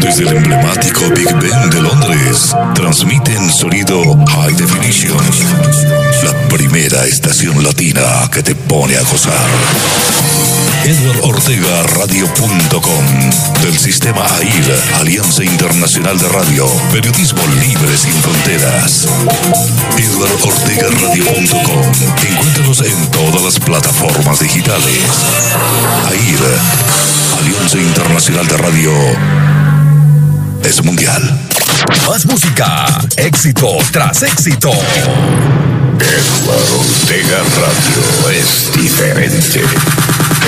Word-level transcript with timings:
Desde 0.00 0.22
el 0.22 0.36
emblemático 0.36 1.08
Big 1.10 1.32
Ben 1.34 1.70
de 1.70 1.80
Londres, 1.82 2.54
transmiten 2.74 3.50
sonido 3.50 4.02
High 4.26 4.54
Definition. 4.54 5.18
La 6.24 6.48
primera 6.48 7.04
estación 7.06 7.62
latina 7.62 8.28
que 8.32 8.42
te 8.42 8.54
pone 8.54 8.96
a 8.96 9.02
gozar. 9.02 9.34
Radio.com 11.96 13.04
del 13.62 13.78
sistema 13.78 14.24
AIR, 14.38 15.00
Alianza 15.00 15.44
Internacional 15.44 16.18
de 16.18 16.28
Radio, 16.28 16.66
Periodismo 16.92 17.42
Libre 17.60 17.96
sin 17.96 18.12
Fronteras. 18.22 19.06
Radio.com 21.02 21.92
Encuéntranos 22.30 22.80
en 22.82 23.10
todas 23.10 23.42
las 23.42 23.58
plataformas 23.60 24.40
digitales. 24.40 24.98
AIR, 26.08 26.40
Alianza 27.40 27.78
Internacional 27.78 28.46
de 28.46 28.56
Radio, 28.60 28.92
es 30.62 30.84
mundial. 30.84 31.22
Más 32.06 32.26
música, 32.26 32.86
éxito 33.16 33.78
tras 33.90 34.22
éxito. 34.22 34.70
Eduardo 35.98 36.80
Ortega 36.80 37.38
Radio 37.56 38.30
es 38.30 38.70
diferente. 38.74 39.62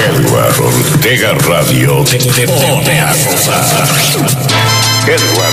Eduardo 0.08 0.66
Ortega 0.66 1.32
Radio 1.48 2.04
te, 2.04 2.18
pone 2.46 3.00
a 3.00 3.12
gozar. 3.12 3.88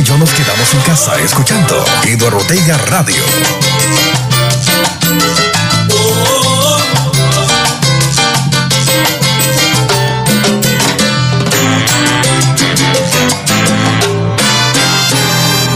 yo 0.08 0.16
nos 0.16 0.32
quedamos 0.32 0.72
en 0.72 0.80
casa 0.80 1.20
escuchando 1.20 1.84
Guido 2.02 2.30
Rotella 2.30 2.78
Radio. 2.78 3.22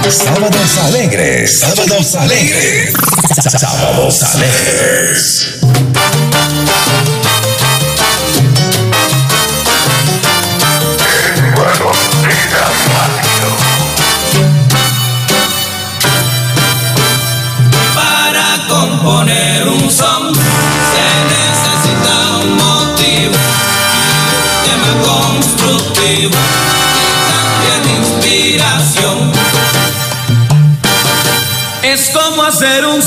Sábados 0.08 0.78
alegres, 0.78 1.58
sábados 1.58 2.14
alegres, 2.14 2.94
sábados 3.60 4.22
alegres. 4.34 5.91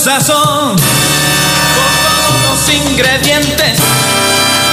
sazón. 0.06 0.76
Con 0.76 1.92
todos 2.06 2.36
los 2.46 2.70
ingredientes, 2.70 3.80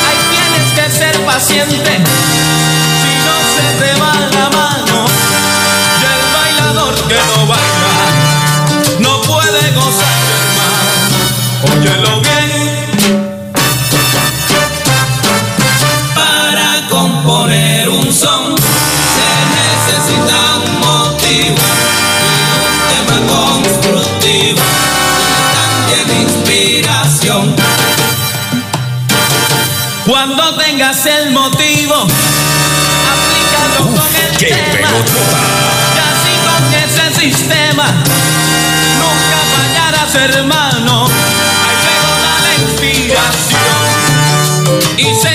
ahí 0.07 0.19
tienes 0.29 0.67
que 0.75 0.91
ser 0.91 1.25
paciente. 1.25 2.05
Si 3.01 3.13
no 3.25 3.37
se 3.55 3.67
te 3.83 3.91
va 3.99 4.13
la 4.13 4.51
mano, 4.51 5.07
y 5.99 6.05
el 6.05 6.23
bailador 6.35 6.95
que 7.09 7.15
no 7.15 7.47
baila 7.47 8.05
no 8.99 9.23
puede 9.23 9.71
gozar, 9.73 10.21
hermano. 11.65 11.81
Óyelo. 11.81 12.22
Y 34.93 35.99
así 35.99 36.35
con 36.45 36.63
ese 36.75 37.07
sistema, 37.21 37.87
nunca 38.99 39.39
fallarás, 39.57 40.15
hermano. 40.15 40.95
Hay 41.67 41.77
luego 41.85 42.15
la 42.45 42.53
inspiración. 42.63 43.81
Y 44.99 45.09
se 45.15 45.32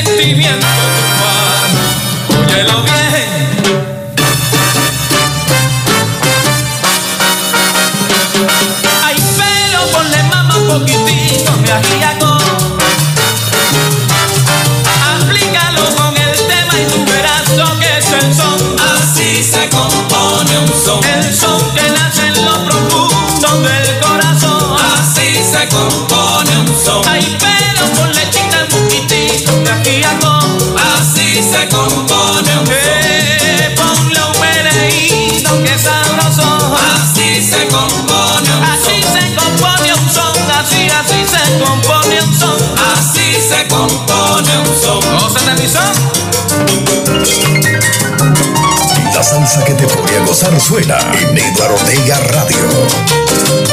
Santiago 50.17 50.33
Zarzuela 50.33 51.11
en 51.13 51.37
Eduardo 51.37 51.75
Ortega 51.75 52.17
Radio. 52.31 53.66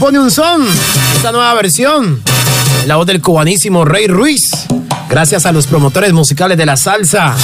Compone 0.00 0.18
un 0.18 0.30
son. 0.30 0.66
Esta 1.14 1.30
nueva 1.30 1.52
versión. 1.52 2.22
La 2.86 2.96
voz 2.96 3.04
del 3.04 3.20
cubanísimo 3.20 3.84
Rey 3.84 4.06
Ruiz. 4.06 4.40
Gracias 5.10 5.44
a 5.44 5.52
los 5.52 5.66
promotores 5.66 6.14
musicales 6.14 6.56
de 6.56 6.64
la 6.64 6.78
salsa. 6.78 7.36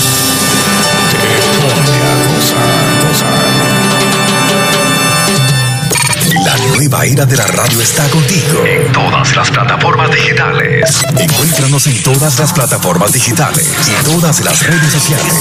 Nueva 6.54 7.04
era 7.04 7.26
de 7.26 7.36
la 7.36 7.46
radio 7.46 7.80
está 7.80 8.08
contigo. 8.08 8.64
En 8.64 8.92
todas 8.92 9.34
las 9.34 9.50
plataformas 9.50 10.10
digitales. 10.10 11.04
Encuéntranos 11.18 11.86
en 11.86 12.02
todas 12.02 12.38
las 12.38 12.52
plataformas 12.52 13.12
digitales 13.12 13.68
y 13.88 14.04
todas 14.04 14.40
las 14.44 14.62
redes 14.66 14.92
sociales. 14.92 15.32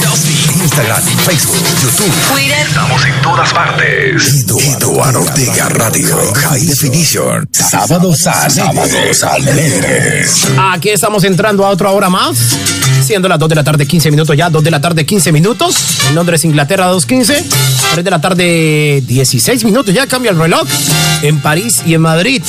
Instagram, 0.54 1.02
Facebook, 1.24 1.62
YouTube. 1.82 2.12
Twitter. 2.32 2.66
Estamos 2.66 3.04
en 3.04 3.22
todas 3.22 3.52
partes. 3.52 4.44
Eduardo 4.46 5.20
Ortega 5.20 5.68
Radio. 5.68 6.16
High 6.34 6.66
Definition. 6.66 7.48
Sábados 7.52 8.26
alegres. 8.26 9.22
alegres. 9.22 10.48
Aquí 10.72 10.90
estamos 10.90 11.24
entrando 11.24 11.64
a 11.64 11.70
otra 11.70 11.90
hora 11.90 12.10
más. 12.10 12.58
Siendo 13.06 13.28
las 13.28 13.38
2 13.38 13.50
de 13.50 13.54
la 13.54 13.62
tarde, 13.62 13.86
15 13.86 14.10
minutos 14.10 14.36
ya. 14.36 14.50
2 14.50 14.64
de 14.64 14.70
la 14.72 14.80
tarde, 14.80 15.06
15 15.06 15.30
minutos. 15.30 15.76
En 16.08 16.16
Londres, 16.16 16.44
Inglaterra, 16.44 16.90
2.15. 16.90 17.44
3 17.92 18.04
de 18.04 18.10
la 18.10 18.20
tarde, 18.20 19.00
16 19.06 19.62
minutos. 19.62 19.94
Ya 19.94 20.08
cambia 20.08 20.32
el 20.32 20.36
reloj 20.36 20.66
en 21.22 21.40
París 21.40 21.82
y 21.86 21.94
en 21.94 22.00
Madrid. 22.00 22.42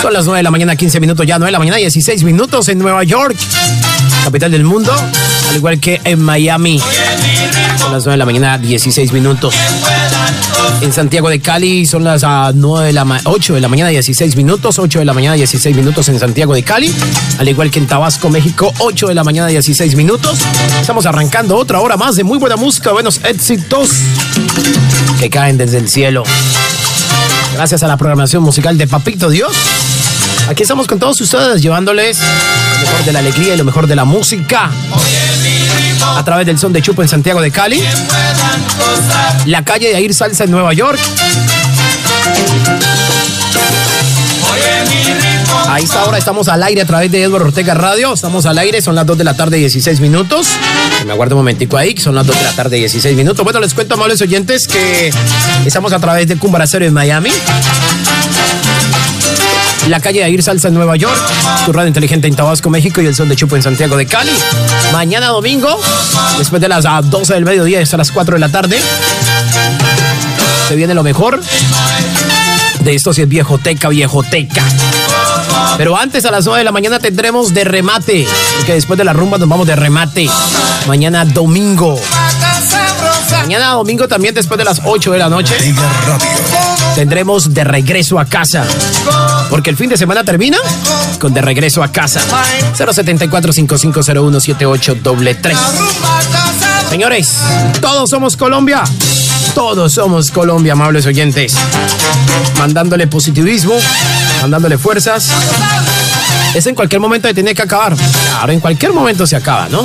Son 0.00 0.12
las 0.12 0.26
9 0.26 0.38
de 0.38 0.42
la 0.44 0.52
mañana, 0.52 0.76
15 0.76 1.00
minutos 1.00 1.26
ya, 1.26 1.40
9 1.40 1.48
de 1.48 1.52
la 1.52 1.58
mañana, 1.58 1.76
16 1.78 2.22
minutos 2.22 2.68
en 2.68 2.78
Nueva 2.78 3.02
York, 3.02 3.34
capital 4.22 4.52
del 4.52 4.62
mundo, 4.62 4.94
al 5.48 5.56
igual 5.56 5.80
que 5.80 6.00
en 6.04 6.22
Miami. 6.22 6.80
Son 7.84 7.92
las 7.92 8.04
9 8.06 8.12
de 8.14 8.16
la 8.16 8.24
mañana, 8.24 8.56
16 8.56 9.12
minutos. 9.12 9.54
En 10.80 10.90
Santiago 10.90 11.28
de 11.28 11.38
Cali 11.40 11.84
son 11.84 12.02
las 12.02 12.22
9 12.22 12.54
ah, 12.56 12.82
de 12.82 12.92
la 12.94 13.20
8 13.24 13.54
de 13.54 13.60
la 13.60 13.68
mañana, 13.68 13.90
16 13.90 14.36
minutos. 14.36 14.78
8 14.78 15.00
de 15.00 15.04
la 15.04 15.12
mañana, 15.12 15.36
16 15.36 15.76
minutos 15.76 16.08
en 16.08 16.18
Santiago 16.18 16.54
de 16.54 16.62
Cali. 16.62 16.90
Al 17.38 17.46
igual 17.46 17.70
que 17.70 17.80
en 17.80 17.86
Tabasco, 17.86 18.30
México, 18.30 18.72
8 18.78 19.08
de 19.08 19.14
la 19.14 19.22
mañana, 19.22 19.48
16 19.48 19.96
minutos. 19.96 20.38
Estamos 20.80 21.04
arrancando 21.04 21.58
otra 21.58 21.80
hora 21.80 21.98
más 21.98 22.16
de 22.16 22.24
muy 22.24 22.38
buena 22.38 22.56
música, 22.56 22.90
buenos 22.90 23.20
éxitos 23.22 23.90
que 25.20 25.28
caen 25.28 25.58
desde 25.58 25.76
el 25.76 25.90
cielo. 25.90 26.22
Gracias 27.52 27.82
a 27.82 27.86
la 27.86 27.98
programación 27.98 28.42
musical 28.42 28.78
de 28.78 28.86
Papito 28.86 29.28
Dios. 29.28 29.52
Aquí 30.48 30.62
estamos 30.62 30.86
con 30.86 30.98
todos 30.98 31.20
ustedes 31.20 31.60
llevándoles 31.60 32.18
lo 32.18 32.80
mejor 32.80 33.04
de 33.04 33.12
la 33.12 33.18
alegría 33.18 33.54
y 33.54 33.56
lo 33.58 33.64
mejor 33.64 33.86
de 33.86 33.96
la 33.96 34.06
música 34.06 34.70
a 36.16 36.24
través 36.24 36.46
del 36.46 36.58
son 36.58 36.72
de 36.72 36.82
Chupo 36.82 37.02
en 37.02 37.08
Santiago 37.08 37.40
de 37.40 37.50
Cali, 37.50 37.82
la 39.46 39.64
calle 39.64 39.88
de 39.88 39.98
Air 39.98 40.14
Salsa 40.14 40.44
en 40.44 40.50
Nueva 40.50 40.72
York. 40.72 40.98
A 45.68 45.78
esta 45.80 46.04
hora 46.04 46.18
estamos 46.18 46.48
al 46.48 46.62
aire 46.62 46.82
a 46.82 46.86
través 46.86 47.10
de 47.10 47.22
Edward 47.22 47.42
Ortega 47.42 47.74
Radio. 47.74 48.12
Estamos 48.12 48.46
al 48.46 48.58
aire, 48.58 48.80
son 48.80 48.94
las 48.94 49.06
2 49.06 49.18
de 49.18 49.24
la 49.24 49.34
tarde, 49.34 49.56
16 49.56 50.00
minutos. 50.00 50.48
Me 51.04 51.12
aguardo 51.12 51.34
un 51.34 51.40
momentico 51.40 51.76
ahí, 51.76 51.94
que 51.94 52.02
son 52.02 52.14
las 52.14 52.26
2 52.26 52.36
de 52.36 52.42
la 52.42 52.52
tarde, 52.52 52.76
16 52.76 53.16
minutos. 53.16 53.42
Bueno, 53.42 53.60
les 53.60 53.74
cuento, 53.74 53.94
amables 53.94 54.20
oyentes, 54.22 54.68
que 54.68 55.12
estamos 55.64 55.92
a 55.92 55.98
través 55.98 56.28
de 56.28 56.36
Cumbaracero 56.36 56.84
en 56.84 56.92
Miami 56.92 57.30
la 59.88 60.00
calle 60.00 60.22
de 60.22 60.30
Ir 60.30 60.42
Salsa 60.42 60.68
en 60.68 60.74
Nueva 60.74 60.96
York, 60.96 61.20
tu 61.66 61.72
radio 61.72 61.88
inteligente 61.88 62.26
en 62.26 62.34
Tabasco, 62.34 62.70
México 62.70 63.02
y 63.02 63.06
el 63.06 63.14
son 63.14 63.28
de 63.28 63.36
Chupo 63.36 63.56
en 63.56 63.62
Santiago 63.62 63.96
de 63.96 64.06
Cali. 64.06 64.32
Mañana 64.92 65.28
domingo, 65.28 65.78
después 66.38 66.60
de 66.60 66.68
las 66.68 66.84
12 66.84 67.32
ah, 67.32 67.34
del 67.34 67.44
mediodía 67.44 67.80
hasta 67.80 67.96
las 67.96 68.10
4 68.10 68.34
de 68.34 68.40
la 68.40 68.48
tarde, 68.48 68.78
se 70.68 70.76
viene 70.76 70.94
lo 70.94 71.02
mejor. 71.02 71.40
De 72.80 72.94
esto 72.94 73.12
si 73.12 73.22
es 73.22 73.28
viejoteca, 73.28 73.88
viejoteca. 73.88 74.62
Pero 75.76 75.96
antes 75.96 76.24
a 76.24 76.30
las 76.30 76.44
9 76.44 76.58
de 76.58 76.64
la 76.64 76.72
mañana 76.72 76.98
tendremos 76.98 77.52
de 77.52 77.64
remate, 77.64 78.26
porque 78.56 78.74
después 78.74 78.98
de 78.98 79.04
la 79.04 79.12
rumba 79.12 79.38
nos 79.38 79.48
vamos 79.48 79.66
de 79.66 79.76
remate. 79.76 80.28
Mañana 80.86 81.24
domingo. 81.24 81.98
Mañana 83.32 83.72
domingo 83.72 84.08
también 84.08 84.34
después 84.34 84.56
de 84.58 84.64
las 84.64 84.80
8 84.84 85.12
de 85.12 85.18
la 85.18 85.28
noche 85.28 85.56
tendremos 86.94 87.52
de 87.52 87.64
regreso 87.64 88.18
a 88.18 88.24
casa. 88.24 88.64
Porque 89.50 89.70
el 89.70 89.76
fin 89.76 89.90
de 89.90 89.96
semana 89.96 90.24
termina 90.24 90.58
con 91.20 91.32
de 91.32 91.40
regreso 91.42 91.82
a 91.82 91.92
casa. 91.92 92.20
074 92.76 93.52
5501 93.52 94.40
7833 94.40 95.58
Señores, 96.90 97.38
todos 97.80 98.10
somos 98.10 98.36
Colombia. 98.36 98.84
Todos 99.54 99.92
somos 99.92 100.30
Colombia, 100.30 100.72
amables 100.72 101.06
oyentes. 101.06 101.54
Mandándole 102.58 103.06
positivismo, 103.06 103.74
mandándole 104.40 104.78
fuerzas. 104.78 105.28
Es 106.54 106.66
en 106.66 106.74
cualquier 106.74 107.00
momento 107.00 107.28
que 107.28 107.34
tiene 107.34 107.54
que 107.54 107.62
acabar. 107.62 107.96
Ahora 108.38 108.52
en 108.52 108.60
cualquier 108.60 108.92
momento 108.92 109.26
se 109.26 109.36
acaba, 109.36 109.68
¿no? 109.68 109.84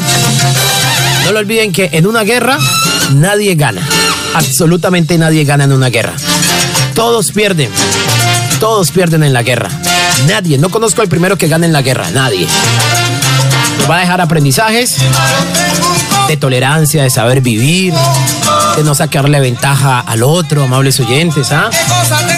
No 1.25 1.31
lo 1.31 1.39
olviden 1.39 1.71
que 1.71 1.89
en 1.93 2.05
una 2.05 2.23
guerra 2.23 2.57
nadie 3.15 3.55
gana. 3.55 3.81
Absolutamente 4.35 5.17
nadie 5.17 5.43
gana 5.43 5.63
en 5.63 5.71
una 5.71 5.89
guerra. 5.89 6.13
Todos 6.93 7.31
pierden. 7.31 7.69
Todos 8.59 8.91
pierden 8.91 9.23
en 9.23 9.33
la 9.33 9.43
guerra. 9.43 9.69
Nadie. 10.27 10.57
No 10.57 10.69
conozco 10.69 11.01
al 11.01 11.07
primero 11.07 11.37
que 11.37 11.47
gane 11.47 11.65
en 11.65 11.73
la 11.73 11.81
guerra. 11.81 12.09
Nadie. 12.11 12.47
va 13.89 13.97
a 13.97 13.99
dejar 14.01 14.21
aprendizajes 14.21 14.97
de 16.27 16.37
tolerancia, 16.37 17.03
de 17.03 17.09
saber 17.09 17.41
vivir, 17.41 17.93
de 18.75 18.83
no 18.83 18.93
sacarle 18.93 19.39
ventaja 19.39 19.99
al 20.01 20.23
otro, 20.23 20.63
amables 20.63 20.99
oyentes, 20.99 21.51
¿ah? 21.51 21.69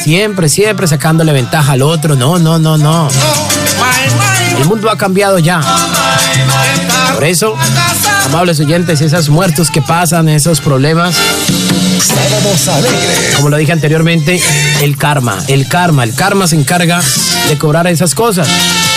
Siempre, 0.03 0.47
siempre 0.47 0.87
sacándole 0.87 1.33
ventaja 1.33 1.73
al 1.73 1.81
otro. 1.81 2.15
No, 2.15 2.39
no, 2.39 2.59
no, 2.59 2.77
no. 2.77 3.09
El 4.58 4.65
mundo 4.65 4.89
ha 4.89 4.98
cambiado 4.98 5.39
ya. 5.39 5.62
Por 7.13 7.24
eso, 7.24 7.55
amables 8.25 8.60
oyentes, 8.60 9.01
esos 9.01 9.29
muertos 9.29 9.70
que 9.70 9.81
pasan, 9.81 10.29
esos 10.29 10.62
problemas, 10.62 11.15
como 13.36 13.50
lo 13.50 13.58
dije 13.58 13.72
anteriormente, 13.72 14.41
el 14.81 14.98
karma, 14.98 15.38
el 15.48 15.67
karma, 15.67 16.03
el 16.03 16.15
karma 16.15 16.48
se 16.48 16.55
encarga 16.55 17.01
de 17.50 17.58
cobrar 17.58 17.88
esas 17.88 18.15
cosas 18.15 18.48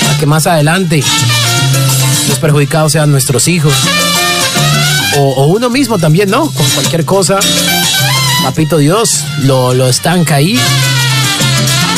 para 0.03 0.19
que 0.19 0.27
más 0.27 0.47
adelante 0.47 1.03
los 2.29 2.39
perjudicados 2.39 2.93
sean 2.93 3.11
nuestros 3.11 3.49
hijos. 3.49 3.75
O, 5.17 5.47
uno 5.47 5.71
mismo 5.71 5.99
también, 5.99 6.31
¿no? 6.31 6.51
Con 6.51 6.67
cualquier 6.71 7.05
cosa, 7.05 7.39
papito 8.43 8.79
Dios 8.79 9.25
lo, 9.43 9.75
lo 9.75 9.89
estanca 9.89 10.37
ahí. 10.37 10.59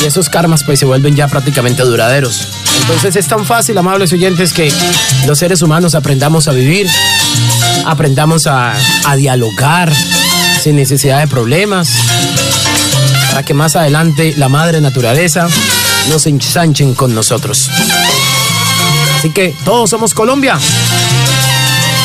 Y 0.03 0.07
esos 0.07 0.29
karmas 0.29 0.63
pues 0.65 0.79
se 0.79 0.87
vuelven 0.87 1.17
ya 1.17 1.29
prácticamente 1.29 1.83
duraderos. 1.83 2.49
Entonces 2.83 3.17
es 3.17 3.27
tan 3.27 3.45
fácil, 3.45 3.77
amables 3.79 4.13
oyentes, 4.13 4.53
que 4.53 4.73
los 5.27 5.39
seres 5.39 5.63
humanos 5.63 5.95
aprendamos 5.95 6.49
a 6.49 6.53
vivir, 6.53 6.89
aprendamos 7.85 8.47
a, 8.47 8.75
a 9.05 9.17
dialogar, 9.17 9.93
sin 10.63 10.77
necesidad 10.77 11.21
de 11.21 11.29
problemas, 11.29 11.89
para 13.31 13.45
que 13.45 13.55
más 13.55 13.77
adelante 13.77 14.35
la 14.37 14.49
madre 14.49 14.81
naturaleza 14.81 15.49
nos 16.09 16.27
ensanchen 16.27 16.95
con 16.95 17.15
nosotros. 17.15 17.71
Así 19.19 19.31
que 19.31 19.57
todos 19.65 19.91
somos 19.91 20.15
Colombia. 20.15 20.59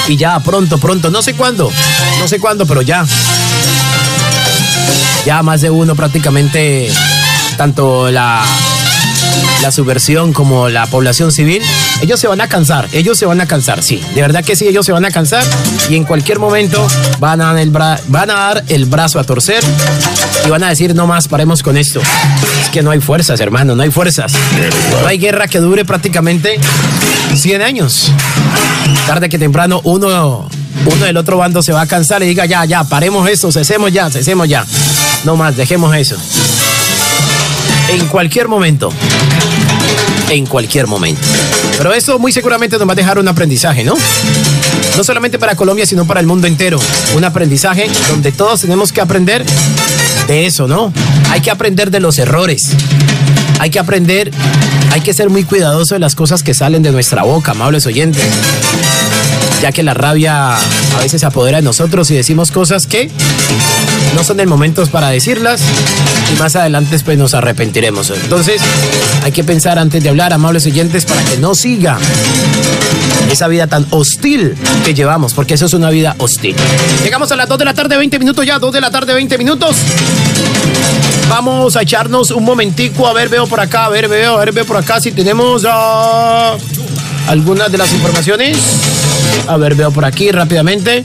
Y 0.08 0.18
ya 0.18 0.40
pronto, 0.40 0.78
pronto, 0.78 1.10
no 1.12 1.22
sé 1.22 1.36
cuándo, 1.36 1.72
no 2.20 2.28
sé 2.28 2.40
cuándo, 2.40 2.66
pero 2.66 2.82
ya. 2.82 3.06
Ya 5.26 5.44
más 5.44 5.62
de 5.62 5.70
uno 5.70 5.96
prácticamente, 5.96 6.92
tanto 7.62 8.10
la 8.10 8.44
la 9.62 9.72
subversión 9.72 10.34
como 10.34 10.68
la 10.68 10.88
población 10.88 11.32
civil, 11.32 11.62
ellos 12.02 12.20
se 12.20 12.26
van 12.28 12.42
a 12.42 12.48
cansar, 12.48 12.90
ellos 12.92 13.20
se 13.20 13.28
van 13.28 13.40
a 13.40 13.46
cansar, 13.46 13.84
sí, 13.84 14.02
de 14.16 14.22
verdad 14.22 14.44
que 14.44 14.56
sí, 14.56 14.68
ellos 14.68 14.84
se 14.84 14.92
van 14.92 15.06
a 15.06 15.12
cansar 15.12 15.44
y 15.88 15.96
en 15.96 16.04
cualquier 16.04 16.40
momento 16.40 16.88
van 17.20 17.40
a 17.40 17.54
dar 17.54 18.64
el, 18.68 18.86
brazo 18.88 19.20
a 19.20 19.24
torcer 19.26 19.64
y 20.44 20.50
van 20.50 20.64
a 20.64 20.70
decir, 20.70 20.96
no 20.96 21.06
más, 21.06 21.28
paremos 21.28 21.62
con 21.62 21.78
esto. 21.78 22.02
Es 22.64 22.70
que 22.70 22.82
no 22.82 22.90
hay 22.90 23.00
fuerzas, 23.00 23.40
hermano, 23.40 23.76
no 23.76 23.84
hay 23.84 23.92
fuerzas. 23.92 24.34
No 25.04 25.08
hay 25.08 25.20
guerra 25.20 25.48
que 25.48 25.60
dure 25.60 25.86
prácticamente 25.86 26.60
100 27.36 27.62
años. 27.62 28.12
Tarde 29.06 29.30
que 29.30 29.38
temprano 29.38 29.82
uno 29.84 30.50
uno 30.88 31.06
del 31.06 31.16
otro 31.16 31.38
bando 31.38 31.62
se 31.62 31.74
va 31.74 31.82
a 31.82 31.86
cansar 31.86 32.24
y 32.24 32.26
diga, 32.26 32.48
ya, 32.48 32.66
ya, 32.66 32.84
paremos 32.86 33.30
esto, 33.30 33.52
cesemos 33.52 33.92
ya, 33.92 34.10
cesemos 34.10 34.50
ya. 34.50 34.66
No 35.26 35.36
más, 35.36 35.56
dejemos 35.56 35.96
eso 35.96 36.18
en 37.92 38.08
cualquier 38.08 38.48
momento. 38.48 38.92
En 40.30 40.46
cualquier 40.46 40.88
momento. 40.88 41.22
Pero 41.78 41.94
eso 41.94 42.20
muy 42.20 42.32
seguramente 42.32 42.78
nos 42.78 42.88
va 42.88 42.94
a 42.94 42.96
dejar 42.96 43.20
un 43.20 43.28
aprendizaje, 43.28 43.84
¿no? 43.84 43.96
No 44.96 45.04
solamente 45.04 45.38
para 45.38 45.56
Colombia, 45.56 45.86
sino 45.86 46.06
para 46.06 46.20
el 46.20 46.26
mundo 46.26 46.48
entero. 46.48 46.80
Un 47.16 47.24
aprendizaje 47.26 47.90
donde 48.10 48.32
todos 48.32 48.62
tenemos 48.62 48.92
que 48.92 49.02
aprender 49.02 49.46
de 50.28 50.46
eso, 50.46 50.68
¿no? 50.68 50.94
Hay 51.30 51.42
que 51.42 51.52
aprender 51.52 51.92
de 51.92 52.00
los 52.00 52.18
errores. 52.18 52.70
Hay 53.60 53.70
que 53.70 53.80
aprender, 53.80 54.32
hay 54.92 55.02
que 55.02 55.14
ser 55.14 55.30
muy 55.30 55.44
cuidadoso 55.44 55.96
de 55.96 56.00
las 56.00 56.16
cosas 56.16 56.44
que 56.44 56.54
salen 56.54 56.84
de 56.84 56.92
nuestra 56.92 57.24
boca, 57.24 57.52
amables 57.52 57.86
oyentes. 57.86 58.24
Ya 59.62 59.72
que 59.72 59.84
la 59.84 59.94
rabia 59.94 60.56
a 60.56 61.00
veces 61.02 61.24
apodera 61.24 61.58
de 61.58 61.64
nosotros 61.64 62.10
y 62.12 62.16
decimos 62.16 62.52
cosas 62.52 62.88
que 62.88 63.12
no 64.16 64.24
son 64.24 64.40
el 64.40 64.48
momento 64.48 64.86
para 64.88 65.10
decirlas 65.10 65.62
y 66.34 66.40
más 66.40 66.56
adelante 66.56 66.98
pues 67.04 67.18
nos 67.18 67.34
arrepentiremos. 67.34 68.10
Entonces 68.10 68.62
hay 69.24 69.32
que 69.32 69.44
pensar 69.44 69.78
antes 69.78 70.04
de 70.04 70.10
hablar, 70.10 70.34
amables 70.34 70.66
oyentes, 70.66 71.06
para 71.06 71.24
que 71.24 71.38
no 71.38 71.54
siga 71.54 71.98
esa 73.32 73.48
vida 73.48 73.68
tan 73.68 73.86
hostil 73.92 74.56
que 74.84 74.94
llevamos, 74.94 75.34
porque 75.34 75.54
eso 75.54 75.66
es 75.68 75.74
una 75.74 75.90
vida 75.90 76.16
hostil. 76.18 76.56
Llegamos 77.04 77.32
a 77.32 77.36
las 77.36 77.48
2 77.48 77.60
de 77.60 77.66
la 77.66 77.74
tarde, 77.74 77.98
20 77.98 78.20
minutos 78.20 78.46
ya, 78.46 78.60
2 78.60 78.74
de 78.74 78.82
la 78.82 78.92
tarde, 78.92 79.14
20 79.14 79.38
minutos. 79.38 79.76
Vamos 81.30 81.76
a 81.76 81.84
echarnos 81.84 82.32
un 82.32 82.44
momentico, 82.44 83.08
a 83.08 83.14
ver, 83.14 83.30
veo 83.30 83.48
por 83.48 83.60
acá, 83.60 83.86
a 83.86 83.90
ver, 83.90 84.10
veo, 84.10 84.36
a 84.36 84.40
ver, 84.40 84.52
veo 84.52 84.66
por 84.66 84.78
acá 84.78 85.00
si 85.00 85.12
tenemos 85.12 85.64
uh, 85.64 86.58
algunas 87.28 87.72
de 87.72 87.78
las 87.78 87.94
informaciones. 87.94 88.58
A 89.48 89.58
ver, 89.58 89.76
veo 89.76 89.92
por 89.92 90.06
aquí 90.06 90.32
rápidamente. 90.32 91.04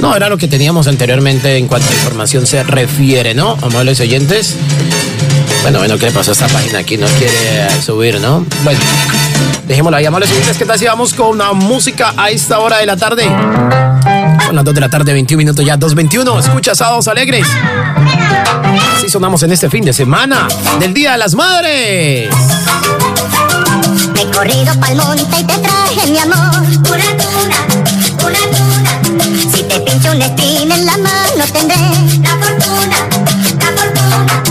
No, 0.00 0.14
era 0.14 0.28
lo 0.28 0.36
que 0.36 0.48
teníamos 0.48 0.86
anteriormente 0.88 1.56
en 1.56 1.68
cuanto 1.68 1.88
a 1.88 1.92
información 1.92 2.46
se 2.46 2.62
refiere, 2.62 3.34
¿no? 3.34 3.56
Amables 3.62 4.00
oyentes. 4.00 4.56
Bueno, 5.62 5.78
bueno, 5.78 5.98
¿qué 5.98 6.06
le 6.06 6.12
pasó 6.12 6.32
a 6.32 6.34
esta 6.34 6.48
página 6.48 6.80
aquí? 6.80 6.96
No 6.96 7.06
quiere 7.06 7.68
subir, 7.82 8.20
¿no? 8.20 8.44
Bueno, 8.62 8.78
dejémoslo 9.66 9.96
ahí, 9.96 10.04
amables 10.04 10.30
oyentes. 10.30 10.56
¿Qué 10.58 10.64
tal 10.64 10.78
si 10.78 10.84
vamos 10.84 11.14
con 11.14 11.28
una 11.28 11.52
música 11.52 12.14
a 12.16 12.30
esta 12.30 12.58
hora 12.58 12.78
de 12.78 12.86
la 12.86 12.96
tarde? 12.96 13.24
Son 14.44 14.54
las 14.54 14.64
2 14.64 14.74
de 14.74 14.80
la 14.80 14.88
tarde, 14.88 15.12
21 15.12 15.38
minutos 15.38 15.64
ya, 15.64 15.76
2.21. 15.76 16.38
Escucha 16.38 16.74
Sábados 16.74 17.08
Alegres. 17.08 17.46
Así 18.96 19.08
sonamos 19.08 19.42
en 19.42 19.52
este 19.52 19.68
fin 19.68 19.84
de 19.84 19.92
semana 19.92 20.46
del 20.78 20.94
Día 20.94 21.12
de 21.12 21.18
las 21.18 21.34
Madres. 21.34 22.28
He 24.18 24.30
corrido 24.30 24.72
pa'l 24.80 24.96
monte 24.96 25.40
y 25.40 25.44
te 25.44 25.58
traje 25.58 26.06
mi 26.10 26.18
amor. 26.18 26.62
Una 26.90 27.08
tuna, 27.20 27.58
una 28.24 28.42
tuna. 28.54 28.90
Si 29.52 29.62
te 29.62 29.80
pincho 29.80 30.10
un 30.10 30.22
espina 30.22 30.74
en 30.74 30.86
la 30.86 30.96
mano 30.96 31.44
tendré 31.52 31.76
la 32.22 32.30
fortuna, 32.40 32.96
la 33.60 33.70
fortuna. 33.76 34.42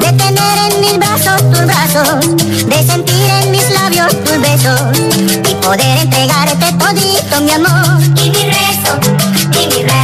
De 0.00 0.12
tener 0.12 0.72
en 0.72 0.80
mis 0.80 0.98
brazos 0.98 1.40
tus 1.50 1.64
brazos, 1.66 2.36
de 2.66 2.84
sentir 2.84 3.30
en 3.42 3.50
mis 3.52 3.70
labios 3.70 4.10
tus 4.24 4.40
besos 4.40 4.80
y 5.48 5.54
poder 5.54 5.98
entregarte 5.98 6.72
todito 6.72 7.40
mi 7.40 7.52
amor. 7.52 8.00
Y 8.24 8.30
mi 8.30 8.44
rezo, 8.50 8.98
y 9.52 9.66
mi 9.68 9.82
rezo. 9.84 10.01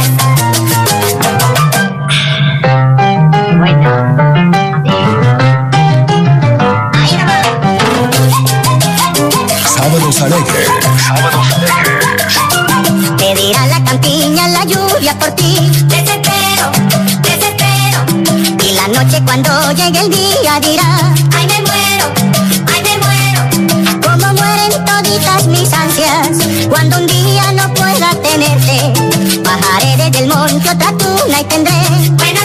Sábados 10.19 10.35
alegres. 10.35 10.67
Sábados 11.07 11.47
alegres. 11.53 12.05
Pedirá 13.17 13.67
la 13.67 13.81
campiña 13.85 14.49
la 14.49 14.65
lluvia 14.65 15.17
por 15.17 15.31
ti. 15.31 15.55
Desespero, 15.85 16.71
desespero. 17.21 18.03
Y 18.61 18.73
la 18.73 18.87
noche 18.89 19.21
cuando 19.23 19.71
llegue 19.71 20.01
el 20.01 20.09
día 20.09 20.59
dirá, 20.59 21.13
ay 21.37 21.47
me 21.47 21.61
muero, 21.61 22.11
ay 22.67 22.83
me 22.83 22.97
muero. 23.05 24.01
Como 24.01 24.33
mueren 24.33 24.83
toditas 24.83 25.47
mis 25.47 25.71
ansias 25.71 26.37
cuando 26.67 26.97
un 26.97 27.07
día 27.07 27.53
no 27.53 27.73
pueda 27.73 28.09
tenerte. 28.21 28.91
Bajaré 29.41 29.95
desde 30.03 30.19
el 30.25 30.27
monte 30.27 30.69
otra 30.69 30.91
tuna 30.97 31.39
y 31.39 31.43
tendré 31.45 31.81
buena 32.17 32.41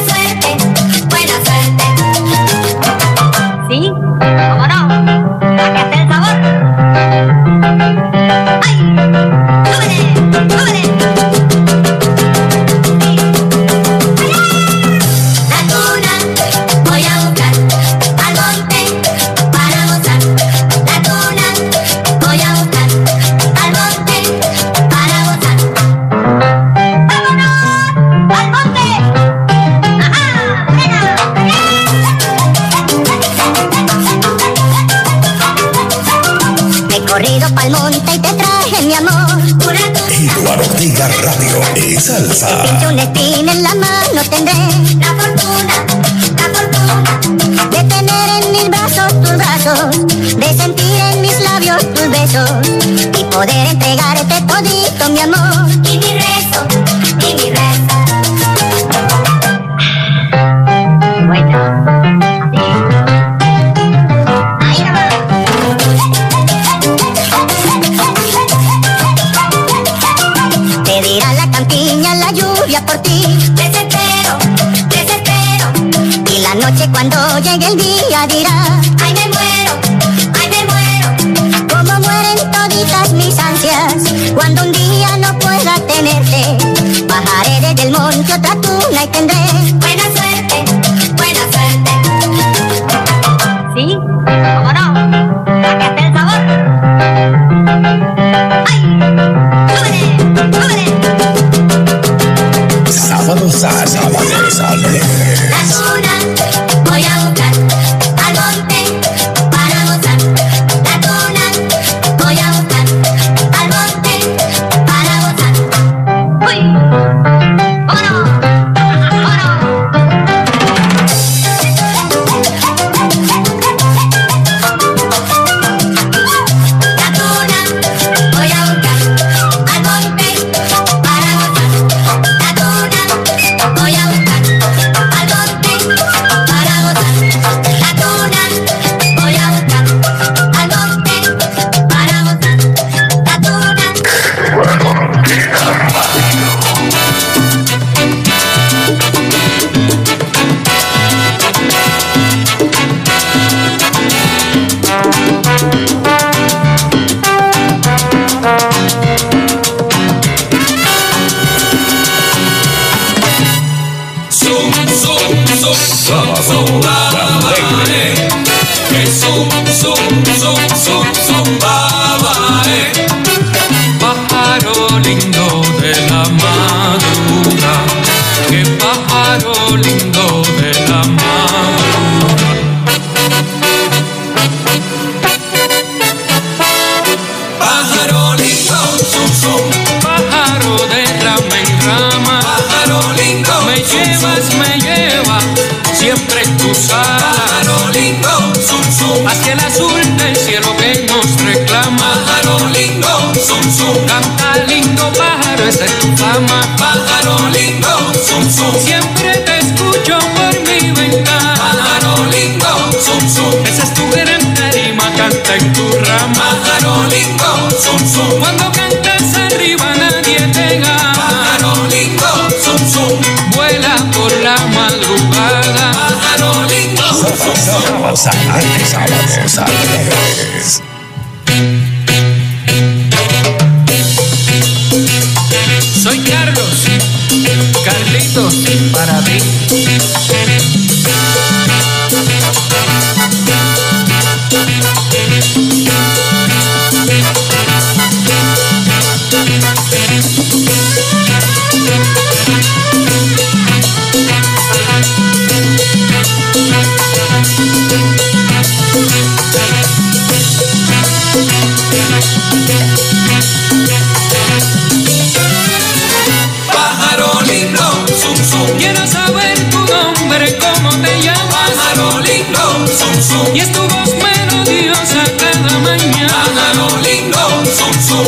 Antes, 228.26 228.94
antes, 228.94 229.58
antes, 229.58 229.58
antes. 229.58 230.93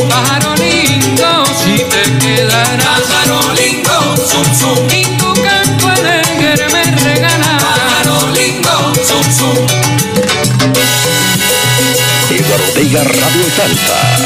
pájaro 0.09 0.55
lindo, 0.55 1.45
si 1.45 1.77
te 1.91 2.03
quedarás. 2.19 3.01
Pájaro 3.01 3.53
lindo, 3.53 4.15
zum 4.15 4.45
zum. 4.55 4.87
Y 4.91 5.03
tu 5.17 5.33
canto 5.41 5.87
alegre 5.87 6.67
me 6.73 6.83
regalarás. 6.83 7.63
Pájaro 7.63 8.31
lindo, 8.31 8.93
zum 9.07 9.31
zum. 9.33 9.67
Eduardo 12.29 12.73
Vega 12.75 13.03
Radio 13.03 13.45
Salta. 13.55 14.16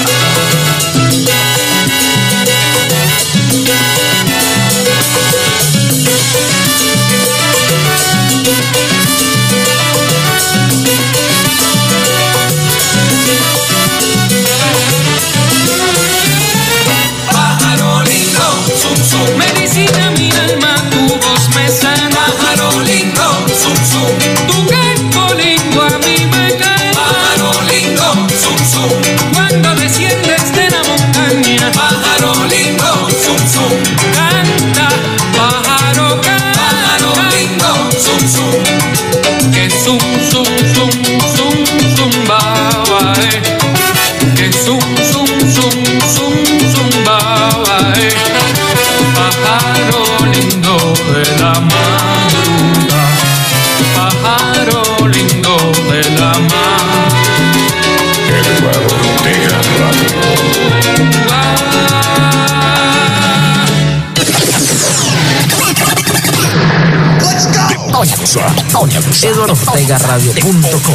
Eduardo 69.24 69.54
Ortega 69.54 69.98
Radio 70.00 70.34
punto 70.34 70.80
com. 70.82 70.94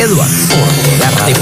Eduardo 0.00 0.34
Ortega 0.60 1.10
Radio. 1.18 1.36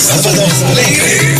Sábados 0.00 0.62
alegres. 0.62 1.39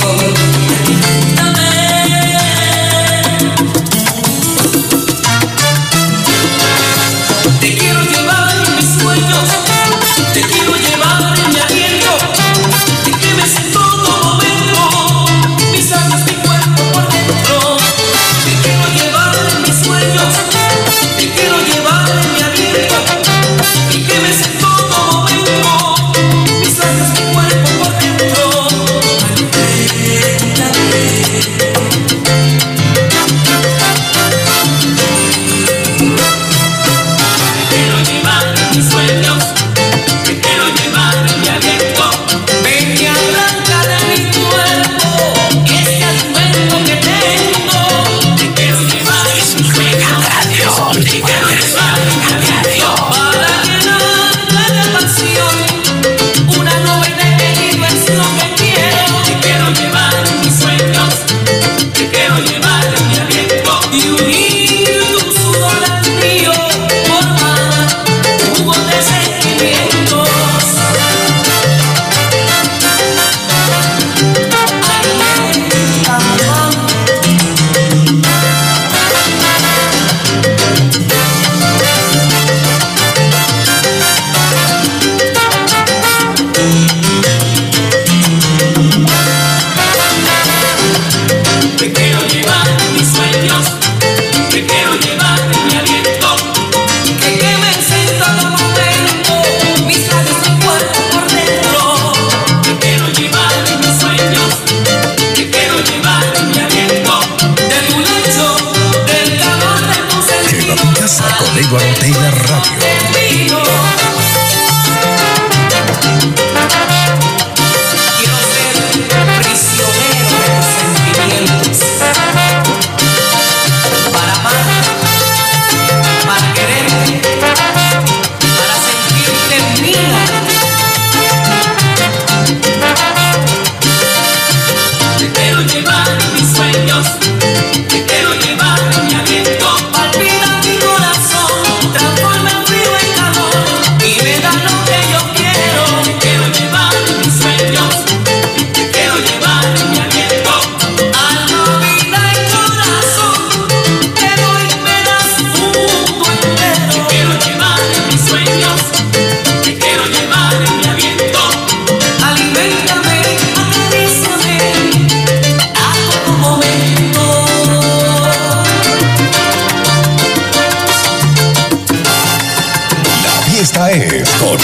es 173.91 174.29
con 174.39 174.57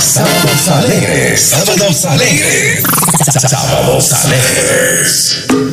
Sábados 0.00 0.68
alegres. 0.68 1.40
Sábados 1.40 2.04
alegres. 2.04 2.82
Sábados 3.48 4.12
alegres. 4.12 5.67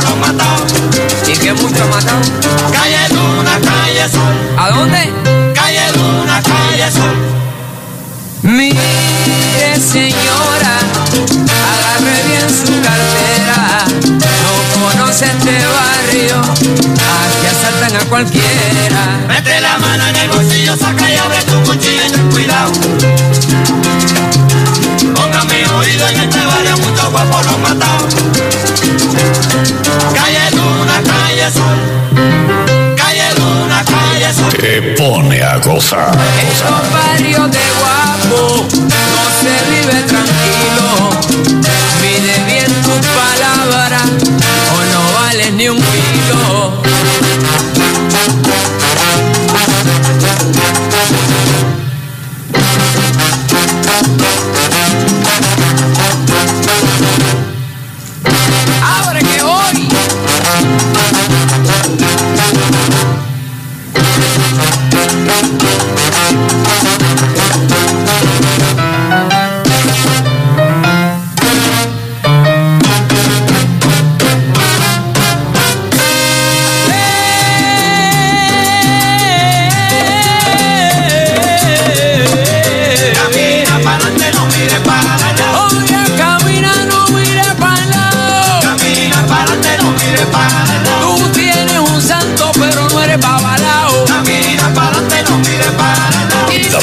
como 0.00 0.26
lo. 0.26 1.30
Y 1.30 1.36
que 1.36 1.52
mucho 1.52 1.86
matan. 1.88 2.22
Calle 2.72 3.08
Luna, 3.10 3.58
calle 3.60 4.08
Sol. 4.08 4.34
¿A 4.58 4.70
dónde? 4.70 5.12
Calle 5.54 5.92
Luna, 5.96 6.42
calle 6.42 6.90
Sol. 6.90 7.16
Mire, 8.42 9.80
señora, 9.80 10.76
agarre 11.64 12.22
bien 12.28 12.48
su 12.50 12.72
cartera. 12.82 13.86
No 14.42 14.52
conoce 14.82 15.24
este 15.24 15.56
barrio, 15.66 16.40
aquí 16.42 17.46
asaltan 17.46 17.96
a 17.96 18.04
cualquiera. 18.10 19.02
Mete 19.28 19.60
la 19.60 19.78
mano 19.78 20.06
en 20.08 20.16
el 20.16 20.28
bolsillo, 20.28 20.76
saca 20.76 21.10
y 21.10 21.16
abre 21.16 21.42
tu 21.44 21.62
cuchillo 21.62 22.04
y 22.06 22.10
ten 22.10 22.30
cuidado. 22.30 22.72
Ponga 25.14 25.44
mi 25.44 25.64
oído 25.64 26.08
en 26.08 26.20
este 26.20 26.44
barrio, 26.44 26.76
muchos 26.78 27.10
guapos 27.10 27.46
los 27.46 27.58
matados 27.60 28.14
calle 31.52 32.96
calle 32.96 33.28
luna, 33.38 33.84
calle. 33.84 34.28
Te 34.56 34.80
pone 34.96 35.42
a 35.42 35.58
gozar. 35.58 36.16
Estos 36.50 36.92
barrios 36.92 37.50
de 37.50 37.58
guapo 37.80 38.66
no 38.70 39.24
se 39.40 39.54
vive 39.70 40.02
tranquilo. 40.04 40.88
Mide 42.00 42.36
bien 42.46 42.72
tus 42.82 43.06
palabras 43.08 44.08
o 44.72 44.84
no 44.92 45.00
vales 45.20 45.52
ni 45.52 45.68
un 45.68 45.76
kilo. 45.76 46.82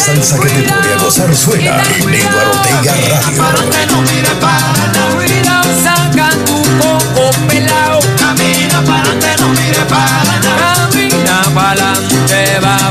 salsa 0.02 0.40
que 0.40 0.50
te 0.50 0.64
pone 0.64 0.94
a 0.94 0.98
gozar 0.98 1.36
suena 1.36 1.84
en 2.00 2.14
Eduardo 2.14 2.52
Ortega 2.52 2.94
Radio. 2.94 3.44
Saca 5.84 6.30
tu 6.46 6.62
poco 6.80 7.32
pelao. 7.48 8.00
Camina 8.18 8.84
para 8.84 9.02
adelante, 9.02 9.36
no 9.40 9.50
mire 9.50 9.86
para 9.90 10.22
adelante. 10.22 11.10
Camina 11.10 11.44
para 11.54 11.92
adelante, 11.92 12.60
va. 12.64 12.91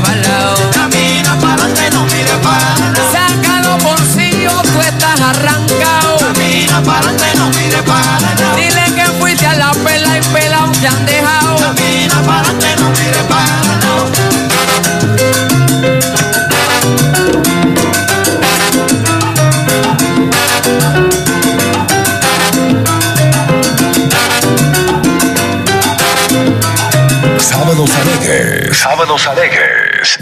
sábados 29.01 29.27
alegres. 29.27 30.19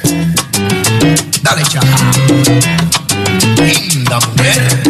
Dale, 1.42 1.64
chaja. 1.64 2.12
Linda 3.58 4.20
mujer. 4.22 4.84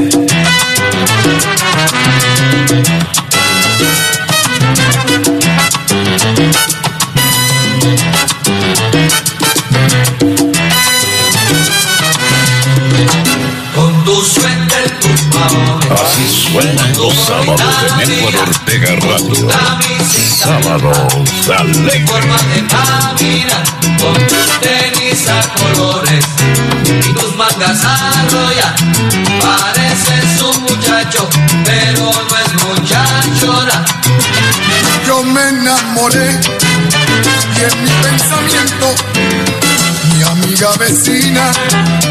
Con 13.73 14.03
tu 14.05 14.21
suéter, 14.21 14.99
tu. 14.99 15.09
Así 15.95 16.51
suenan 16.51 16.93
los 16.97 17.15
sábados 17.25 17.61
de 17.97 18.05
Néstor 18.05 18.35
Ortega 18.49 18.95
Radio. 18.97 19.47
Sábados 20.37 21.49
alegres. 21.49 22.68
Amiga 40.59 40.77
vecina, 40.77 41.51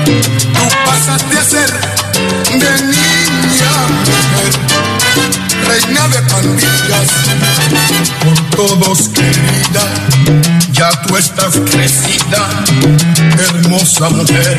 tú 0.04 0.68
pasaste 0.86 1.38
a 1.38 1.44
ser 1.44 1.70
de 2.52 2.82
niña 2.86 3.72
reina 5.66 6.08
de 6.08 6.22
pandillas, 6.22 7.08
por 8.24 8.50
todos 8.56 9.08
querida, 9.08 9.84
ya 10.72 10.90
tú 11.02 11.16
estás 11.16 11.56
crecida, 11.70 12.48
hermosa 13.38 14.08
mujer, 14.10 14.56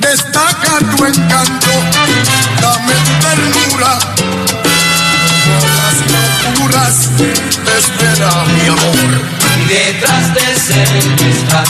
destaca 0.00 0.78
tu 0.96 1.04
encanto, 1.04 1.70
dame 2.62 2.94
tu 2.94 3.26
ternura 3.26 3.98
las 5.76 5.96
locuras 6.56 7.10
te 7.64 7.78
espera 7.78 8.44
mi 8.44 8.68
amor. 8.68 9.43
Y 9.64 9.66
detrás 9.66 10.34
de 10.34 10.52
ese 10.52 10.84
disfraz 11.24 11.68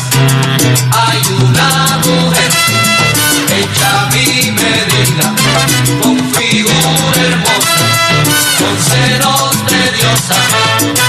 hay 0.91 1.23
una 1.45 2.01
mujer 2.05 2.51
hecha 3.57 4.09
mi 4.13 4.51
medida, 4.51 5.33
con 6.03 6.19
figura 6.33 7.23
hermosa, 7.23 7.77
con 8.59 8.75
senos 8.83 9.67
de 9.67 9.83
diosa, 9.93 10.41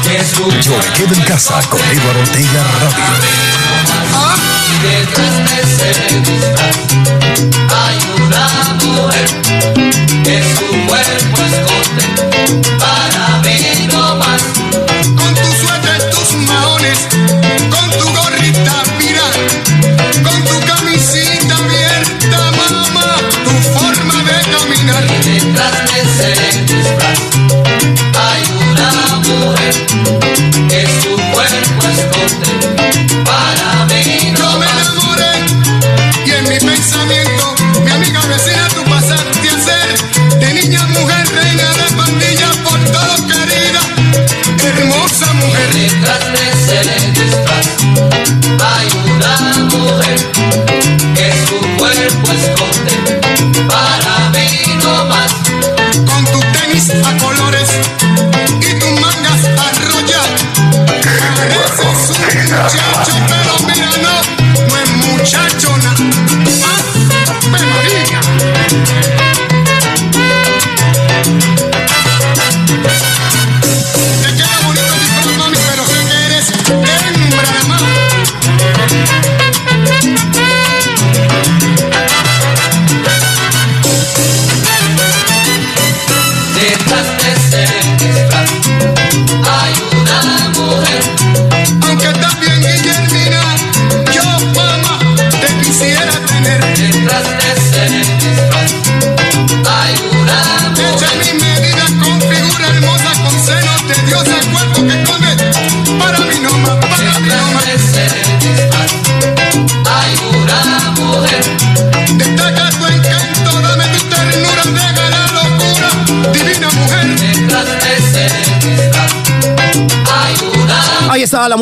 que 0.04 0.24
su 0.24 0.46
Yo 0.62 0.78
me 0.78 0.90
quedo 0.94 1.14
en 1.16 1.22
casa 1.22 1.60
con 1.70 1.80
Edward 1.82 2.18
Ortega 2.18 2.64
Radio. 2.80 3.06
Y 4.70 4.76
detrás 4.86 5.36
de 5.50 5.56
ese 5.62 5.92
disfraz 6.20 6.78
hay 7.74 7.98
una 8.22 8.46
mujer 8.84 9.28
que 10.24 10.55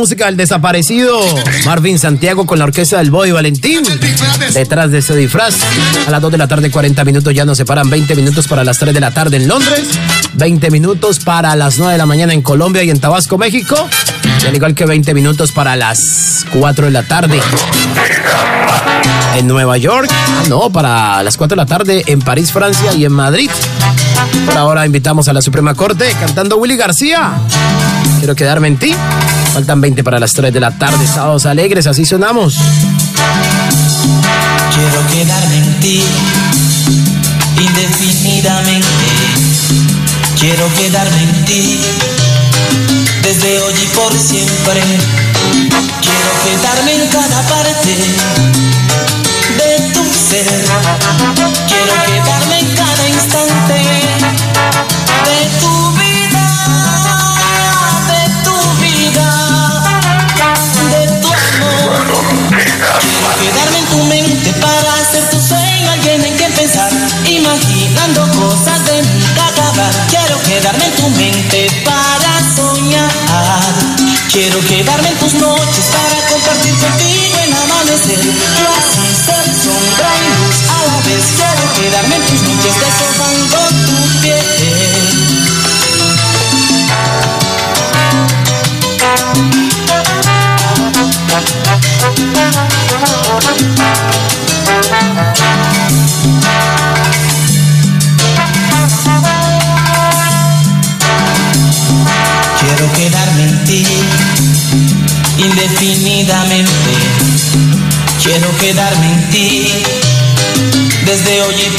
música 0.03 0.25
del 0.25 0.35
desaparecido 0.35 1.17
Marvin 1.63 1.97
Santiago 1.97 2.45
con 2.45 2.59
la 2.59 2.65
orquesta 2.65 2.97
del 2.97 3.09
Boy 3.09 3.31
Valentín. 3.31 3.83
Detrás 4.53 4.91
de 4.91 4.97
ese 4.97 5.15
disfraz, 5.15 5.55
a 6.05 6.11
las 6.11 6.21
2 6.21 6.29
de 6.29 6.37
la 6.37 6.45
tarde, 6.45 6.69
40 6.69 7.05
minutos, 7.05 7.33
ya 7.33 7.45
nos 7.45 7.57
separan 7.57 7.89
20 7.89 8.13
minutos 8.17 8.49
para 8.49 8.65
las 8.65 8.77
3 8.79 8.93
de 8.93 8.99
la 8.99 9.11
tarde 9.11 9.37
en 9.37 9.47
Londres, 9.47 9.97
20 10.33 10.71
minutos 10.71 11.19
para 11.19 11.55
las 11.55 11.77
9 11.77 11.93
de 11.93 11.97
la 11.97 12.05
mañana 12.05 12.33
en 12.33 12.41
Colombia 12.41 12.83
y 12.83 12.89
en 12.89 12.99
Tabasco, 12.99 13.37
México, 13.37 13.77
al 14.47 14.55
igual 14.55 14.75
que 14.75 14.85
20 14.85 15.13
minutos 15.13 15.51
para 15.51 15.75
las 15.75 16.45
4 16.51 16.85
de 16.85 16.91
la 16.91 17.03
tarde 17.03 17.39
en 19.35 19.47
Nueva 19.47 19.77
York, 19.77 20.09
ah, 20.11 20.43
no, 20.49 20.69
para 20.69 21.23
las 21.23 21.37
4 21.37 21.55
de 21.55 21.61
la 21.61 21.65
tarde 21.65 22.03
en 22.07 22.19
París, 22.19 22.51
Francia 22.51 22.93
y 22.93 23.05
en 23.05 23.13
Madrid. 23.13 23.49
Por 24.45 24.57
ahora 24.57 24.85
invitamos 24.85 25.27
a 25.27 25.33
la 25.33 25.41
Suprema 25.41 25.73
Corte 25.73 26.13
cantando 26.19 26.57
Willy 26.57 26.75
García. 26.75 27.33
Quiero 28.19 28.35
quedarme 28.35 28.67
en 28.67 28.77
ti. 28.77 28.95
Faltan 29.53 29.81
20 29.81 30.03
para 30.03 30.19
las 30.19 30.33
3 30.33 30.53
de 30.53 30.59
la 30.59 30.71
tarde, 30.71 31.05
sábados 31.07 31.45
alegres, 31.45 31.87
así 31.87 32.05
sonamos. 32.05 32.55
Quiero 34.73 35.07
quedarme 35.11 35.57
en 35.57 35.79
ti 35.79 36.03
indefinidamente. 37.59 38.87
Quiero 40.39 40.67
quedarme 40.75 41.23
en 41.23 41.45
ti 41.45 41.79
desde 43.23 43.61
por 43.95 44.13
siempre. 44.13 44.81
Quiero 46.01 46.31
quedarme 46.43 46.95
en 46.95 47.07
cada 47.09 47.41
parte 47.47 47.95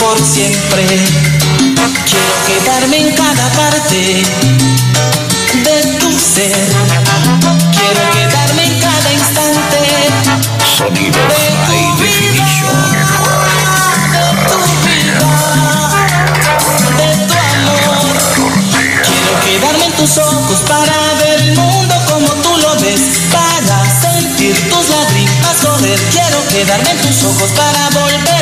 por 0.04 0.18
siempre. 0.18 0.84
Quiero 2.10 2.34
quedarme 2.46 2.98
en 2.98 3.10
cada 3.14 3.48
parte 3.52 4.22
de 5.64 5.76
tu 5.98 6.10
ser. 6.18 6.52
Quiero 7.76 8.02
quedarme 8.12 8.64
en 8.66 8.80
cada 8.80 9.12
instante 9.12 9.78
Sonido 10.76 11.20
de 11.30 11.42
High 11.66 11.90
Definition. 12.00 12.80
de 14.14 14.26
tu 14.48 14.58
vida, 14.84 15.18
de 17.00 17.08
tu 17.28 17.36
amor. 17.94 18.16
Quiero 19.08 19.32
quedarme 19.46 19.84
en 19.86 19.92
tus 19.92 20.18
ojos 20.18 20.60
para 20.68 20.96
ver 21.20 21.40
el 21.40 21.54
mundo 21.56 21.94
como 22.10 22.28
tú 22.42 22.56
lo 22.58 22.74
ves, 22.80 23.00
para 23.32 23.76
sentir 24.02 24.54
tus 24.68 24.88
lágrimas 24.90 25.56
correr. 25.62 25.98
Quiero 26.12 26.46
quedarme 26.48 26.90
en 26.90 26.98
tus 26.98 27.24
ojos 27.24 27.50
para 27.52 27.88
volver. 27.90 28.33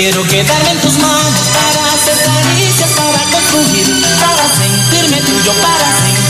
Quiero 0.00 0.22
quedarme 0.22 0.70
en 0.70 0.80
tus 0.80 0.96
manos 0.96 1.40
para 1.52 1.92
hacer 1.92 2.16
caricias, 2.24 2.88
para 2.96 3.20
construir, 3.30 3.84
para 4.18 4.48
sentirme 4.48 5.20
tuyo, 5.20 5.52
para 5.60 5.92
sentirte 5.92 6.29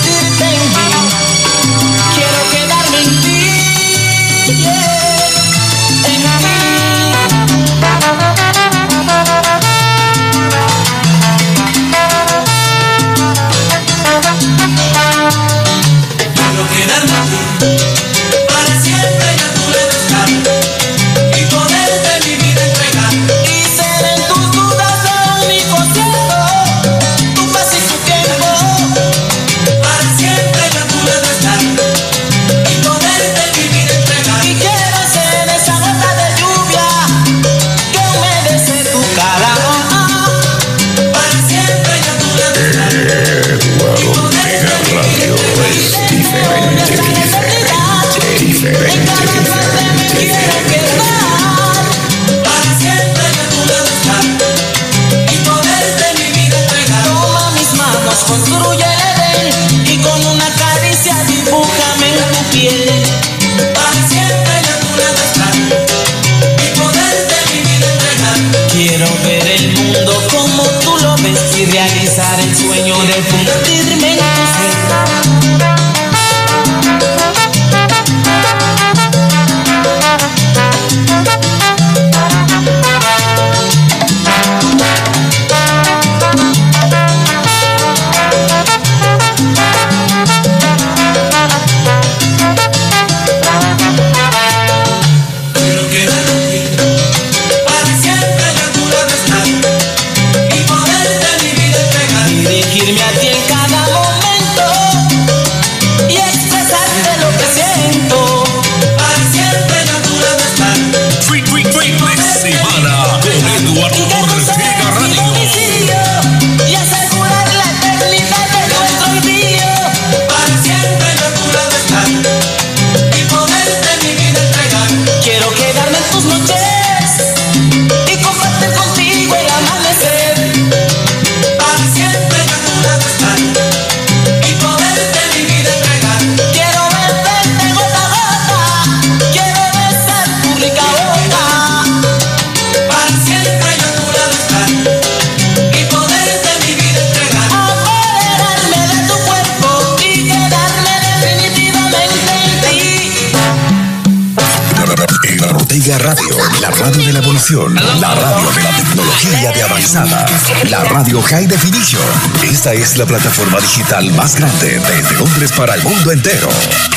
la 160.04 160.84
radio 160.84 161.20
High 161.20 161.46
Definition. 161.46 162.02
Esta 162.42 162.72
es 162.72 162.96
la 162.96 163.04
plataforma 163.04 163.60
digital 163.60 164.10
más 164.12 164.36
grande 164.36 164.80
desde 164.96 165.14
Londres 165.16 165.52
para 165.52 165.74
el 165.74 165.82
mundo 165.82 166.12
entero. 166.12 166.48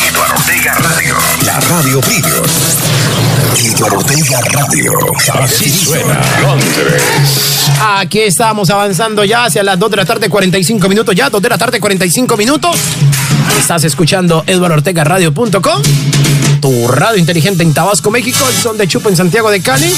Eduardo 0.10 0.36
Ortega 0.36 0.74
Radio, 0.76 1.16
la 1.46 1.60
radio 1.60 2.00
premium. 2.00 2.46
Eduardo 3.58 3.98
Ortega 3.98 4.40
Radio. 4.52 4.92
Así 5.34 5.70
suena 5.70 6.22
Londres. 6.42 7.04
Aquí 7.82 8.22
estamos 8.22 8.70
avanzando 8.70 9.26
ya 9.26 9.46
hacia 9.46 9.64
las 9.64 9.78
2 9.78 9.92
de 9.92 9.98
la 9.98 10.06
tarde, 10.06 10.30
45 10.30 10.88
minutos. 10.88 11.14
Ya, 11.14 11.30
2 11.30 11.42
de 11.42 11.50
la 11.50 11.58
tarde, 11.58 11.82
45 11.82 12.38
minutos. 12.38 12.78
Estás 13.60 13.84
escuchando 13.84 14.44
eduardortegaradio.com, 14.48 15.82
tu 16.62 16.88
radio 16.88 17.18
inteligente 17.18 17.64
en 17.64 17.74
Tabasco, 17.74 18.10
México, 18.12 18.46
el 18.50 18.56
son 18.56 18.78
de 18.78 18.88
Chupo 18.88 19.10
en 19.10 19.18
Santiago 19.18 19.52
de 19.52 19.62
Cali. 19.62 19.94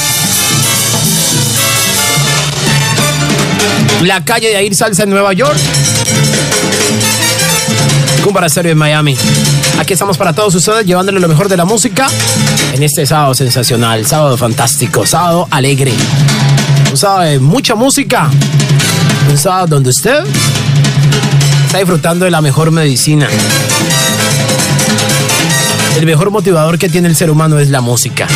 La 4.02 4.24
calle 4.24 4.50
de 4.50 4.56
Air 4.56 4.76
Salsa 4.76 5.04
en 5.04 5.10
Nueva 5.10 5.34
York. 5.34 5.58
Cumbara 8.24 8.50
Stereo 8.50 8.72
en 8.72 8.78
Miami. 8.78 9.18
Aquí 9.80 9.94
estamos 9.94 10.18
para 10.18 10.34
todos 10.34 10.56
ustedes 10.56 10.86
llevándole 10.86 11.20
lo 11.20 11.28
mejor 11.28 11.48
de 11.48 11.58
la 11.58 11.66
música 11.66 12.08
en 12.74 12.82
este 12.82 13.06
sábado 13.06 13.34
sensacional, 13.34 14.06
sábado 14.06 14.38
fantástico, 14.38 15.06
sábado 15.06 15.48
alegre. 15.52 15.94
Un 16.92 16.98
sábado 16.98 17.22
de 17.30 17.40
mucha 17.40 17.76
música. 17.76 18.30
Un 19.30 19.38
sábado 19.38 19.68
donde 19.68 19.90
usted 19.90 20.24
está 21.66 21.78
disfrutando 21.78 22.26
de 22.26 22.32
la 22.32 22.42
mejor 22.42 22.72
medicina. 22.72 23.28
El 25.98 26.06
mejor 26.06 26.30
motivador 26.30 26.78
que 26.78 26.90
tiene 26.90 27.08
el 27.08 27.16
ser 27.16 27.30
humano 27.30 27.58
es 27.58 27.70
la 27.70 27.80
música. 27.80 28.28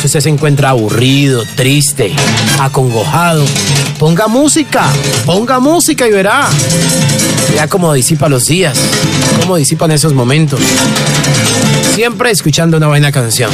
Si 0.00 0.06
usted 0.06 0.20
se 0.20 0.28
encuentra 0.30 0.70
aburrido, 0.70 1.42
triste, 1.54 2.14
acongojado, 2.58 3.44
ponga 3.98 4.26
música, 4.28 4.84
ponga 5.24 5.58
música 5.58 6.06
y 6.06 6.10
verá. 6.10 6.48
Vea 7.52 7.68
cómo 7.68 7.92
disipa 7.92 8.28
los 8.28 8.44
días, 8.44 8.76
cómo 9.40 9.56
disipan 9.56 9.90
esos 9.90 10.12
momentos. 10.12 10.60
Siempre 11.94 12.30
escuchando 12.30 12.76
una 12.76 12.88
buena 12.88 13.10
canción. 13.10 13.50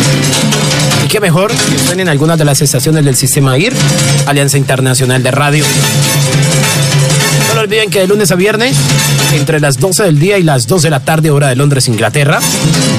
Y 1.04 1.08
qué 1.08 1.20
mejor 1.20 1.52
que 1.52 1.76
estén 1.76 2.00
en 2.00 2.08
algunas 2.08 2.38
de 2.38 2.44
las 2.44 2.60
estaciones 2.60 3.04
del 3.04 3.16
sistema 3.16 3.56
IR, 3.56 3.72
Alianza 4.26 4.58
Internacional 4.58 5.22
de 5.22 5.30
Radio. 5.30 5.64
Solo 7.48 7.60
olviden 7.60 7.90
que 7.90 8.00
de 8.00 8.08
lunes 8.08 8.30
a 8.32 8.34
viernes, 8.34 8.76
entre 9.34 9.60
las 9.60 9.78
12 9.78 10.04
del 10.04 10.18
día 10.18 10.38
y 10.38 10.42
las 10.42 10.66
2 10.66 10.82
de 10.82 10.90
la 10.90 11.00
tarde, 11.00 11.30
hora 11.30 11.48
de 11.48 11.56
Londres, 11.56 11.86
Inglaterra, 11.86 12.40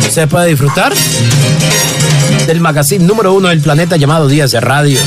se 0.10 0.28
puede 0.28 0.48
disfrutar 0.48 0.94
del 2.48 2.60
magazine 2.60 3.04
número 3.06 3.34
uno 3.34 3.50
del 3.50 3.62
planeta 3.62 3.98
llamado 3.98 4.28
Días 4.28 4.52
de 4.52 4.60
Radio. 4.60 5.00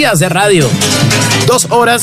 Días 0.00 0.18
de 0.18 0.30
Radio. 0.30 0.66
Dos 1.46 1.66
horas, 1.68 2.02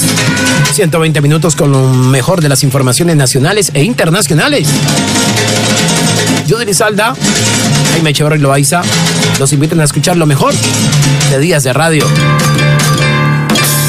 120 0.74 1.20
minutos 1.20 1.56
con 1.56 1.72
lo 1.72 1.82
mejor 1.90 2.42
de 2.42 2.48
las 2.48 2.62
informaciones 2.62 3.16
nacionales 3.16 3.72
e 3.74 3.82
internacionales. 3.82 4.70
Judy 6.48 6.66
Lizalda, 6.66 7.16
Jaime 7.94 8.12
Echeverri 8.12 8.38
Loaiza, 8.38 8.84
los 9.40 9.52
invitan 9.52 9.82
a 9.82 9.86
escuchar 9.86 10.16
lo 10.16 10.28
mejor 10.28 10.54
de 11.32 11.40
Días 11.40 11.64
de 11.64 11.74
Radio. 11.74 12.06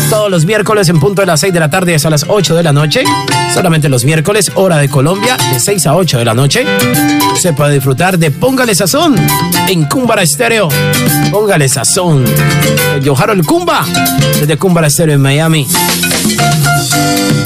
Todos 0.09 0.31
los 0.31 0.47
miércoles 0.47 0.89
en 0.89 1.01
punto 1.01 1.21
de 1.21 1.27
las 1.27 1.41
6 1.41 1.53
de 1.53 1.61
la 1.61 1.69
tarde 1.69 1.95
hasta 1.95 2.09
las 2.09 2.25
8 2.27 2.55
de 2.55 2.63
la 2.63 2.73
noche. 2.73 3.05
Solamente 3.59 3.89
los 3.89 4.05
miércoles, 4.05 4.53
hora 4.55 4.77
de 4.77 4.89
Colombia, 4.89 5.37
de 5.53 5.59
6 5.59 5.89
a 5.89 5.97
8 5.97 6.19
de 6.19 6.25
la 6.25 6.33
noche. 6.33 6.65
Se 7.35 7.53
puede 7.53 7.75
disfrutar 7.75 8.17
de 8.17 8.31
Póngale 8.31 8.73
Sazón 8.73 9.17
en 9.67 9.85
Cumbara 9.87 10.23
Estéreo. 10.23 10.69
Póngale 11.33 11.69
Sazón. 11.69 12.25
Yo 13.03 13.19
Harold 13.19 13.45
Cumba, 13.45 13.85
desde 14.39 14.57
Cumbara 14.57 14.87
Estéreo 14.87 15.17
en 15.17 15.23
Miami. 15.23 15.67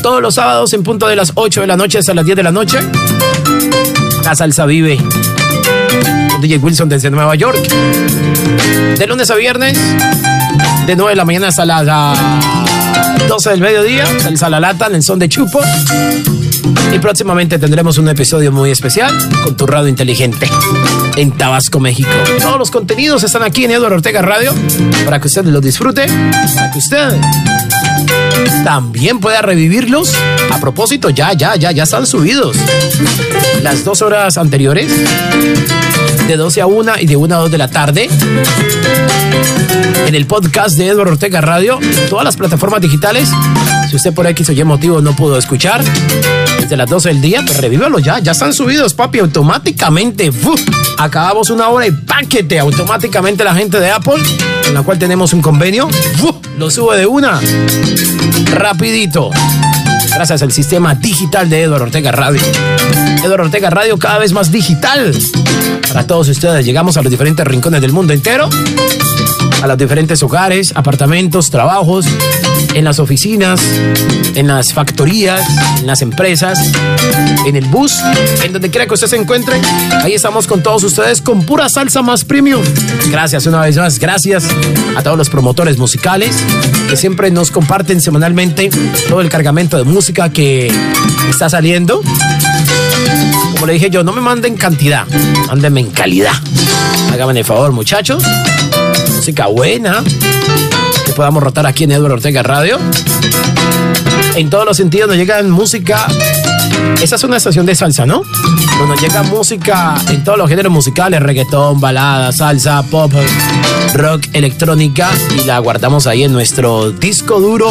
Todos 0.03 0.21
los 0.21 0.35
sábados 0.35 0.75
en 0.75 0.83
punto 0.83 1.09
de 1.09 1.17
las 1.17 1.33
8 1.35 1.63
de 1.63 1.67
la 1.67 1.79
noche 1.79 1.97
hasta 1.97 2.13
las 2.13 2.27
10 2.27 2.37
de 2.37 2.43
la 2.43 2.53
noche. 2.53 2.79
La 4.23 4.35
salsa 4.35 4.67
vive. 4.67 4.99
DJ 6.43 6.59
Wilson 6.59 6.91
desde 6.91 7.11
Nueva 7.11 7.35
York. 7.37 7.59
De 8.99 9.07
lunes 9.07 9.31
a 9.31 9.35
viernes, 9.35 9.79
de 10.87 10.95
9 10.95 11.13
de 11.13 11.17
la 11.17 11.25
mañana 11.25 11.49
hasta 11.49 11.65
las 11.65 11.87
ah, 11.89 12.65
12 13.29 13.51
del 13.51 13.61
mediodía, 13.61 14.07
salsa 14.21 14.49
la 14.49 14.61
lata 14.61 14.87
en 14.87 14.97
el 14.97 15.03
son 15.03 15.19
de 15.19 15.29
chupo. 15.29 15.61
Y 16.93 16.99
próximamente 16.99 17.59
tendremos 17.59 17.99
un 17.99 18.09
episodio 18.09 18.53
muy 18.53 18.71
especial 18.71 19.11
con 19.43 19.57
tu 19.57 19.67
radio 19.67 19.89
inteligente 19.89 20.49
en 21.17 21.33
Tabasco, 21.33 21.81
México. 21.81 22.11
Todos 22.41 22.59
los 22.59 22.71
contenidos 22.71 23.23
están 23.23 23.43
aquí 23.43 23.65
en 23.65 23.73
Eduardo 23.73 23.97
Ortega 23.97 24.23
Radio 24.23 24.55
para 25.05 25.21
que 25.21 25.29
usted 25.29 25.45
los 25.45 25.63
disfrute, 25.63 26.07
para 26.55 26.71
que 26.71 26.79
usted 26.79 27.21
también 28.65 29.21
pueda 29.21 29.43
revivirlos. 29.43 30.15
A 30.51 30.59
propósito, 30.59 31.11
ya, 31.11 31.33
ya, 31.33 31.57
ya, 31.57 31.73
ya 31.73 31.83
están 31.83 32.07
subidos. 32.07 32.57
Las 33.63 33.85
dos 33.85 34.03
horas 34.03 34.39
anteriores, 34.39 34.91
de 36.27 36.37
12 36.37 36.61
a 36.61 36.67
1 36.67 36.93
y 37.01 37.07
de 37.07 37.17
1 37.17 37.35
a 37.35 37.39
2 37.39 37.51
de 37.51 37.59
la 37.59 37.69
tarde, 37.69 38.09
en 40.07 40.15
el 40.15 40.27
podcast 40.27 40.77
de 40.77 40.89
Eduardo 40.89 41.13
Ortega 41.13 41.41
Radio, 41.41 41.79
todas 42.11 42.25
las 42.25 42.37
plataformas 42.37 42.81
digitales. 42.81 43.29
Si 43.89 43.97
usted 43.97 44.13
por 44.13 44.27
X 44.27 44.49
o 44.49 44.53
Y 44.53 44.65
motivo 44.65 45.01
no 45.01 45.15
pudo 45.15 45.39
escuchar, 45.39 45.83
desde 46.59 46.77
las 46.77 46.89
12 46.89 47.09
del 47.11 47.21
día, 47.21 47.43
pues 47.45 47.61
revívalo 47.61 47.99
ya, 47.99 48.19
ya 48.19 48.33
están 48.33 48.53
subidos, 48.53 48.95
papi, 48.95 49.19
automáticamente. 49.21 50.31
Acabamos 50.99 51.51
una 51.51 51.69
hora 51.69 51.87
y 51.87 51.91
paquete 51.91 52.59
automáticamente 52.59 53.45
la 53.45 53.55
gente 53.55 53.81
de 53.81 53.91
Apple, 53.91 54.23
con 54.65 54.75
la 54.75 54.83
cual 54.83 54.99
tenemos 54.99 55.33
un 55.33 55.43
convenio. 55.43 55.89
Lo 56.59 56.71
sube 56.71 56.97
de 56.97 57.07
una, 57.07 57.41
rapidito. 58.53 59.31
Gracias 60.15 60.43
al 60.43 60.53
sistema 60.53 60.95
digital 60.95 61.49
de 61.49 61.63
Eduardo 61.63 61.87
Ortega 61.87 62.13
Radio. 62.13 62.41
Eduardo 63.25 63.45
Ortega 63.45 63.71
Radio 63.71 63.99
cada 63.99 64.19
vez 64.19 64.33
más 64.33 64.51
digital. 64.51 65.15
Para 65.89 66.07
todos 66.07 66.29
ustedes, 66.29 66.65
llegamos 66.65 66.97
a 66.97 67.03
los 67.03 67.11
diferentes 67.11 67.47
rincones 67.47 67.81
del 67.81 67.93
mundo 67.93 68.13
entero 68.13 68.49
a 69.63 69.67
los 69.69 69.79
diferentes 69.79 70.21
hogares, 70.25 70.73
apartamentos, 70.75 71.51
trabajos, 71.51 72.07
en 72.75 72.85
las 72.85 72.99
oficinas, 72.99 73.61
en 74.35 74.47
las 74.47 74.73
factorías, 74.73 75.43
en 75.81 75.87
las 75.87 76.03
empresas, 76.03 76.59
en 77.47 77.57
el 77.57 77.65
bus, 77.67 77.99
en 78.43 78.53
donde 78.53 78.71
quiera 78.71 78.87
que 78.87 78.95
usted 78.95 79.07
se 79.07 79.17
encuentre. 79.17 79.61
Ahí 80.03 80.15
estamos 80.15 80.47
con 80.47 80.63
todos 80.63 80.83
ustedes 80.85 81.21
con 81.21 81.45
pura 81.45 81.69
salsa 81.69 82.03
más 82.03 82.25
premium. 82.25 82.63
Gracias 83.11 83.47
una 83.47 83.61
vez 83.61 83.77
más, 83.77 83.99
gracias 83.99 84.45
a 84.97 85.03
todos 85.03 85.17
los 85.19 85.29
promotores 85.29 85.79
musicales 85.79 86.37
que 86.89 86.97
siempre 86.97 87.31
nos 87.31 87.51
comparten 87.51 88.01
semanalmente 88.01 88.71
todo 89.09 89.21
el 89.21 89.29
cargamento 89.29 89.77
de 89.77 89.85
música 89.85 90.31
que 90.31 90.73
está 91.29 91.49
saliendo. 91.51 92.03
Como 93.53 93.67
le 93.67 93.75
dije 93.75 93.91
yo, 93.91 94.03
no 94.03 94.13
me 94.13 94.21
manden 94.21 94.57
cantidad, 94.57 95.07
mándenme 95.47 95.81
en 95.81 95.91
calidad. 95.91 96.35
Háganme 97.13 97.41
el 97.41 97.45
favor, 97.45 97.73
muchachos 97.73 98.23
música 99.23 99.47
buena 99.47 100.03
podamos 101.13 101.43
rotar 101.43 101.67
aquí 101.67 101.85
en 101.85 101.93
Eduardo 101.93 102.15
Ortega 102.15 102.43
Radio. 102.43 102.79
En 104.35 104.51
todos 104.51 104.65
los 104.65 104.77
sentidos 104.77 105.09
nos 105.09 105.17
llega 105.17 105.43
música. 105.43 106.07
Esa 107.01 107.17
es 107.17 107.25
una 107.25 107.37
estación 107.37 107.67
de 107.67 107.75
salsa, 107.75 108.07
¿no? 108.07 108.23
Nos 108.87 109.01
llega 109.01 109.23
música 109.23 109.95
en 110.09 110.25
todos 110.25 110.39
los 110.39 110.49
géneros 110.49 110.73
musicales: 110.73 111.21
reggaetón, 111.21 111.81
balada, 111.81 112.33
salsa, 112.33 112.83
pop, 112.83 113.13
rock, 113.95 114.27
electrónica. 114.33 115.11
Y 115.37 115.45
la 115.45 115.59
guardamos 115.59 116.07
ahí 116.07 116.25
en 116.25 116.33
nuestro 116.33 116.91
disco 116.91 117.41
duro 117.41 117.71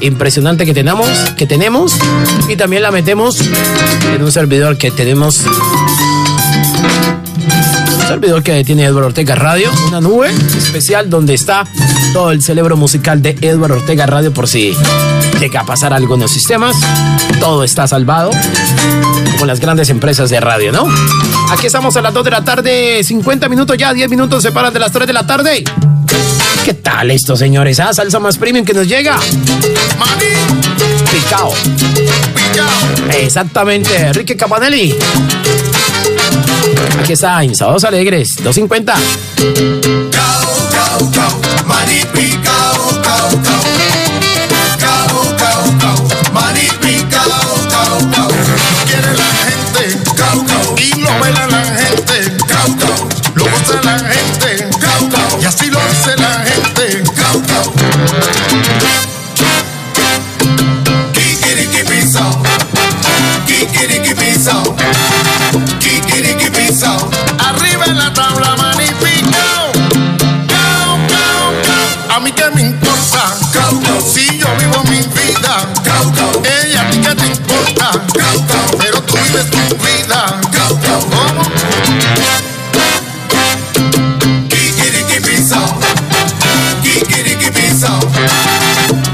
impresionante 0.00 0.66
que 0.66 0.74
tenemos, 0.74 1.08
que 1.36 1.46
tenemos. 1.46 1.96
Y 2.48 2.56
también 2.56 2.82
la 2.82 2.90
metemos 2.90 3.40
en 4.14 4.22
un 4.22 4.30
servidor 4.30 4.76
que 4.78 4.90
tenemos 4.90 5.42
servidor 8.06 8.42
que 8.42 8.62
tiene 8.62 8.84
Eduardo 8.84 9.08
Ortega 9.08 9.34
Radio, 9.34 9.70
una 9.88 10.00
nube 10.00 10.30
especial 10.56 11.10
donde 11.10 11.34
está 11.34 11.64
todo 12.12 12.30
el 12.30 12.40
cerebro 12.40 12.76
musical 12.76 13.20
de 13.20 13.36
Eduardo 13.40 13.76
Ortega 13.76 14.06
Radio 14.06 14.32
por 14.32 14.46
si 14.46 14.76
llega 15.40 15.60
a 15.60 15.66
pasar 15.66 15.92
algo 15.92 16.14
en 16.14 16.20
los 16.20 16.30
sistemas. 16.30 16.76
Todo 17.40 17.64
está 17.64 17.86
salvado, 17.88 18.30
como 19.32 19.46
las 19.46 19.58
grandes 19.58 19.90
empresas 19.90 20.30
de 20.30 20.40
radio, 20.40 20.70
¿no? 20.70 20.86
Aquí 21.50 21.66
estamos 21.66 21.96
a 21.96 22.02
las 22.02 22.14
2 22.14 22.24
de 22.24 22.30
la 22.30 22.44
tarde, 22.44 23.02
50 23.02 23.48
minutos 23.48 23.76
ya, 23.76 23.92
10 23.92 24.08
minutos 24.08 24.42
separan 24.42 24.72
de 24.72 24.78
las 24.78 24.92
3 24.92 25.06
de 25.06 25.12
la 25.12 25.26
tarde. 25.26 25.64
¿Qué 26.64 26.74
tal 26.74 27.10
esto, 27.10 27.36
señores? 27.36 27.80
Ah, 27.80 27.92
salsa 27.92 28.20
más 28.20 28.38
premium 28.38 28.64
que 28.64 28.74
nos 28.74 28.86
llega. 28.86 29.18
Picao. 31.10 31.52
Exactamente, 33.10 33.96
Enrique 33.96 34.36
Capanelli. 34.36 34.94
Aquí 36.98 37.12
está, 37.12 37.42
en 37.42 37.54
Sábados 37.54 37.84
Alegres, 37.84 38.36
250. 38.42 38.94
Quiere 42.14 42.45
vives 79.36 79.50
tu 79.50 79.76
vida. 79.76 80.40
¿Cómo? 81.10 81.42
Kikiriki-piso, 84.48 85.60
kikiriki-piso, 86.82 87.98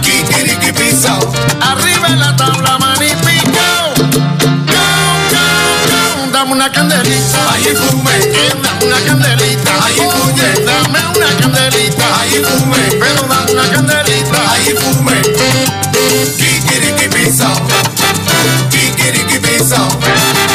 kikiriki-piso. 0.02 1.32
Arriba 1.60 2.06
en 2.08 2.20
la 2.20 2.36
tabla 2.36 2.78
manifico. 2.78 3.66
Cao, 4.66 5.12
cao, 5.30 5.72
cao. 5.90 6.30
Dame 6.32 6.52
una 6.52 6.70
candelita, 6.70 7.52
ahí 7.52 7.74
fume. 7.74 8.18
Dame 8.62 8.86
una 8.86 9.00
candelita, 9.04 9.84
ahí 9.84 9.96
fume. 9.96 10.64
Dame 10.64 10.98
una 11.16 11.36
candelita, 11.40 12.20
ahí 12.20 12.42
fume. 12.44 12.78
Pero 13.00 13.22
dame 13.28 13.52
una 13.52 13.70
candelita, 13.70 14.52
ahí 14.52 14.74
fume. 14.76 15.22
give 19.32 19.42
me 19.42 19.58
some. 19.58 20.51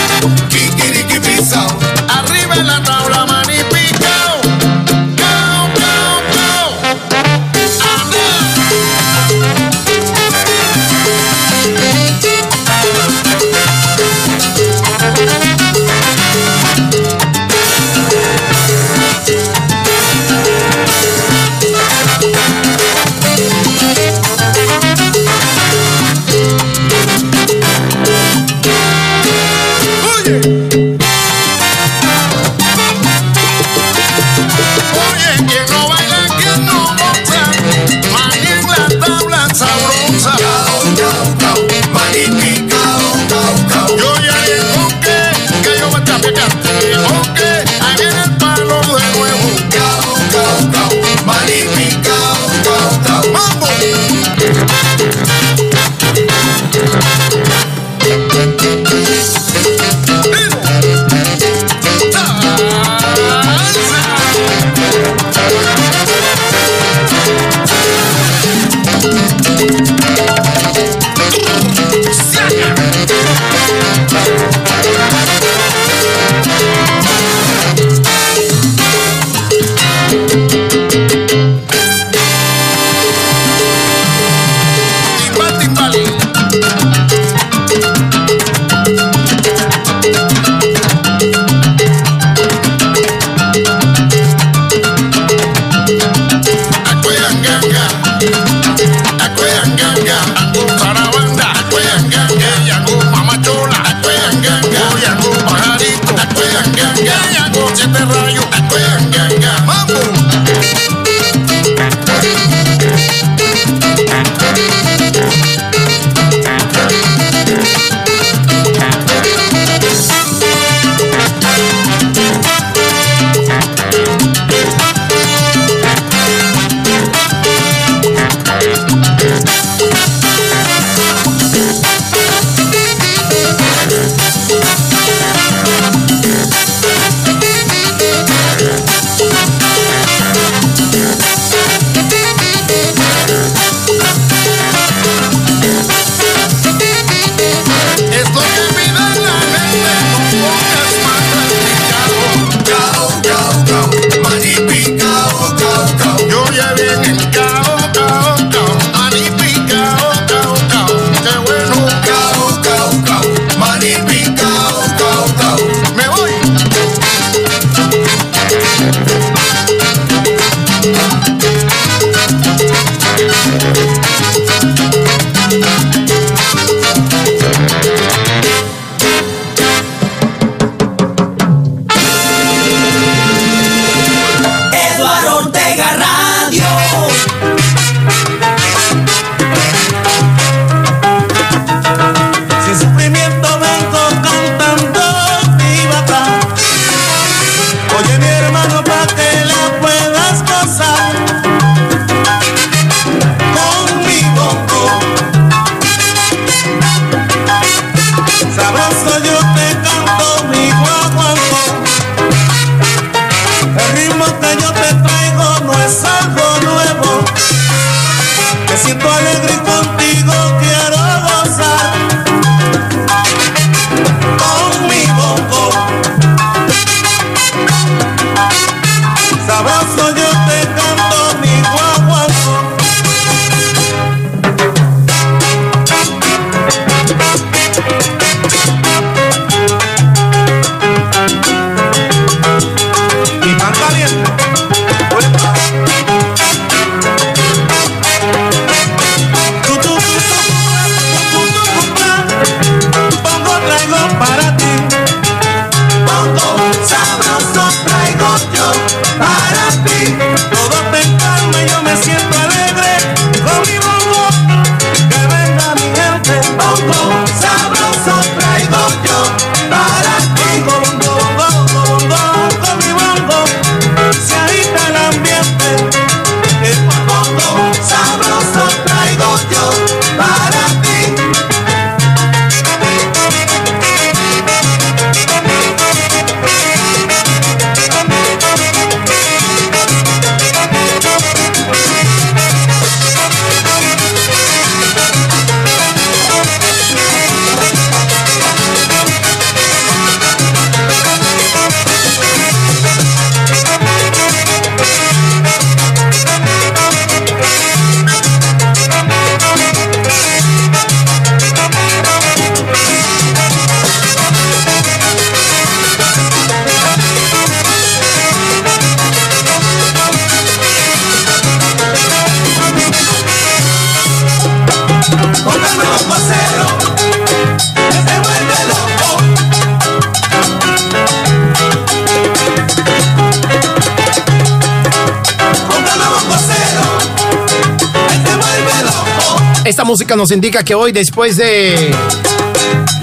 Música 339.97 340.15
nos 340.15 340.29
indica 340.29 340.63
que 340.63 340.75
hoy, 340.75 340.91
después 340.91 341.37
de 341.37 341.89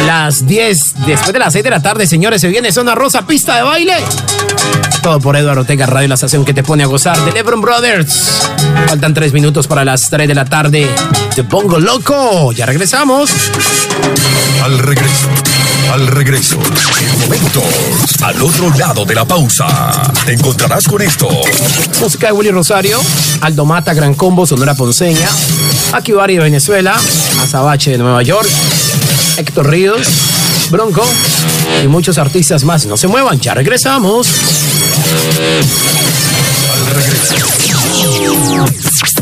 las 0.07 0.47
10, 0.47 0.79
después 1.05 1.33
de 1.33 1.41
las 1.41 1.53
6 1.53 1.65
de 1.65 1.71
la 1.71 1.83
tarde, 1.83 2.07
señores, 2.07 2.41
se 2.41 2.47
viene 2.47 2.71
Zona 2.71 2.95
Rosa, 2.95 3.27
pista 3.27 3.57
de 3.57 3.63
baile. 3.63 3.97
Todo 5.03 5.19
por 5.19 5.35
Eduardo 5.37 5.63
Ortega 5.63 5.87
Radio, 5.87 6.07
la 6.07 6.15
estación 6.15 6.45
que 6.45 6.55
te 6.55 6.63
pone 6.63 6.85
a 6.85 6.87
gozar 6.87 7.19
de 7.25 7.33
Lebron 7.33 7.61
Brothers. 7.61 8.49
Faltan 8.87 9.13
3 9.13 9.33
minutos 9.33 9.67
para 9.67 9.85
las 9.85 10.09
3 10.09 10.29
de 10.29 10.35
la 10.37 10.45
tarde. 10.45 10.89
Te 11.35 11.43
pongo 11.43 11.81
loco. 11.81 12.53
Ya 12.53 12.65
regresamos. 12.65 13.33
Al 14.63 14.79
regreso, 14.79 15.29
al 15.93 16.07
regreso, 16.07 16.59
en 17.01 17.21
momentos, 17.21 17.65
al 18.23 18.41
otro 18.41 18.71
lado 18.79 19.05
de 19.05 19.15
la 19.15 19.27
pausa, 19.27 19.67
te 20.25 20.33
encontrarás 20.33 20.87
con 20.87 21.03
esto. 21.03 21.29
Música 22.01 22.29
de 22.29 22.33
Willy 22.33 22.51
Rosario, 22.51 22.99
Aldo 23.43 23.67
Mata, 23.67 23.93
Gran 23.93 24.15
Combo, 24.15 24.47
Sonora 24.47 24.75
Ponceña, 24.75 25.29
Akivari 25.95 26.35
de 26.35 26.43
Venezuela, 26.43 27.01
Azabache 27.41 27.93
de 27.93 27.99
Nueva 27.99 28.21
York, 28.25 28.49
Héctor 29.37 29.71
Ríos, 29.71 30.09
Bronco 30.69 31.05
y 31.85 31.87
muchos 31.87 32.19
artistas 32.19 32.65
más. 32.65 32.85
No 32.87 32.97
se 32.97 33.07
muevan, 33.07 33.39
ya 33.39 33.55
regresamos. 33.55 34.27